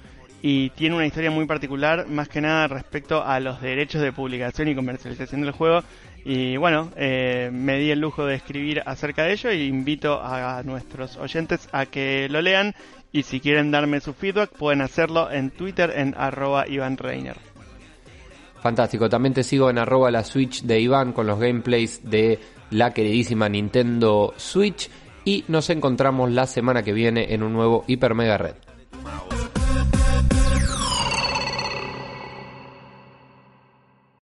[0.40, 4.68] y tiene una historia muy particular, más que nada respecto a los derechos de publicación
[4.68, 5.82] y comercialización del juego.
[6.24, 10.62] Y bueno, eh, me di el lujo de escribir acerca de ello e invito a
[10.62, 12.74] nuestros oyentes a que lo lean
[13.12, 17.36] y si quieren darme su feedback pueden hacerlo en Twitter en arroba Iván Reiner.
[18.62, 22.38] Fantástico, también te sigo en arroba la Switch de Iván con los gameplays de
[22.70, 24.88] la queridísima Nintendo Switch
[25.24, 28.54] y nos encontramos la semana que viene en un nuevo Hiper Mega Red.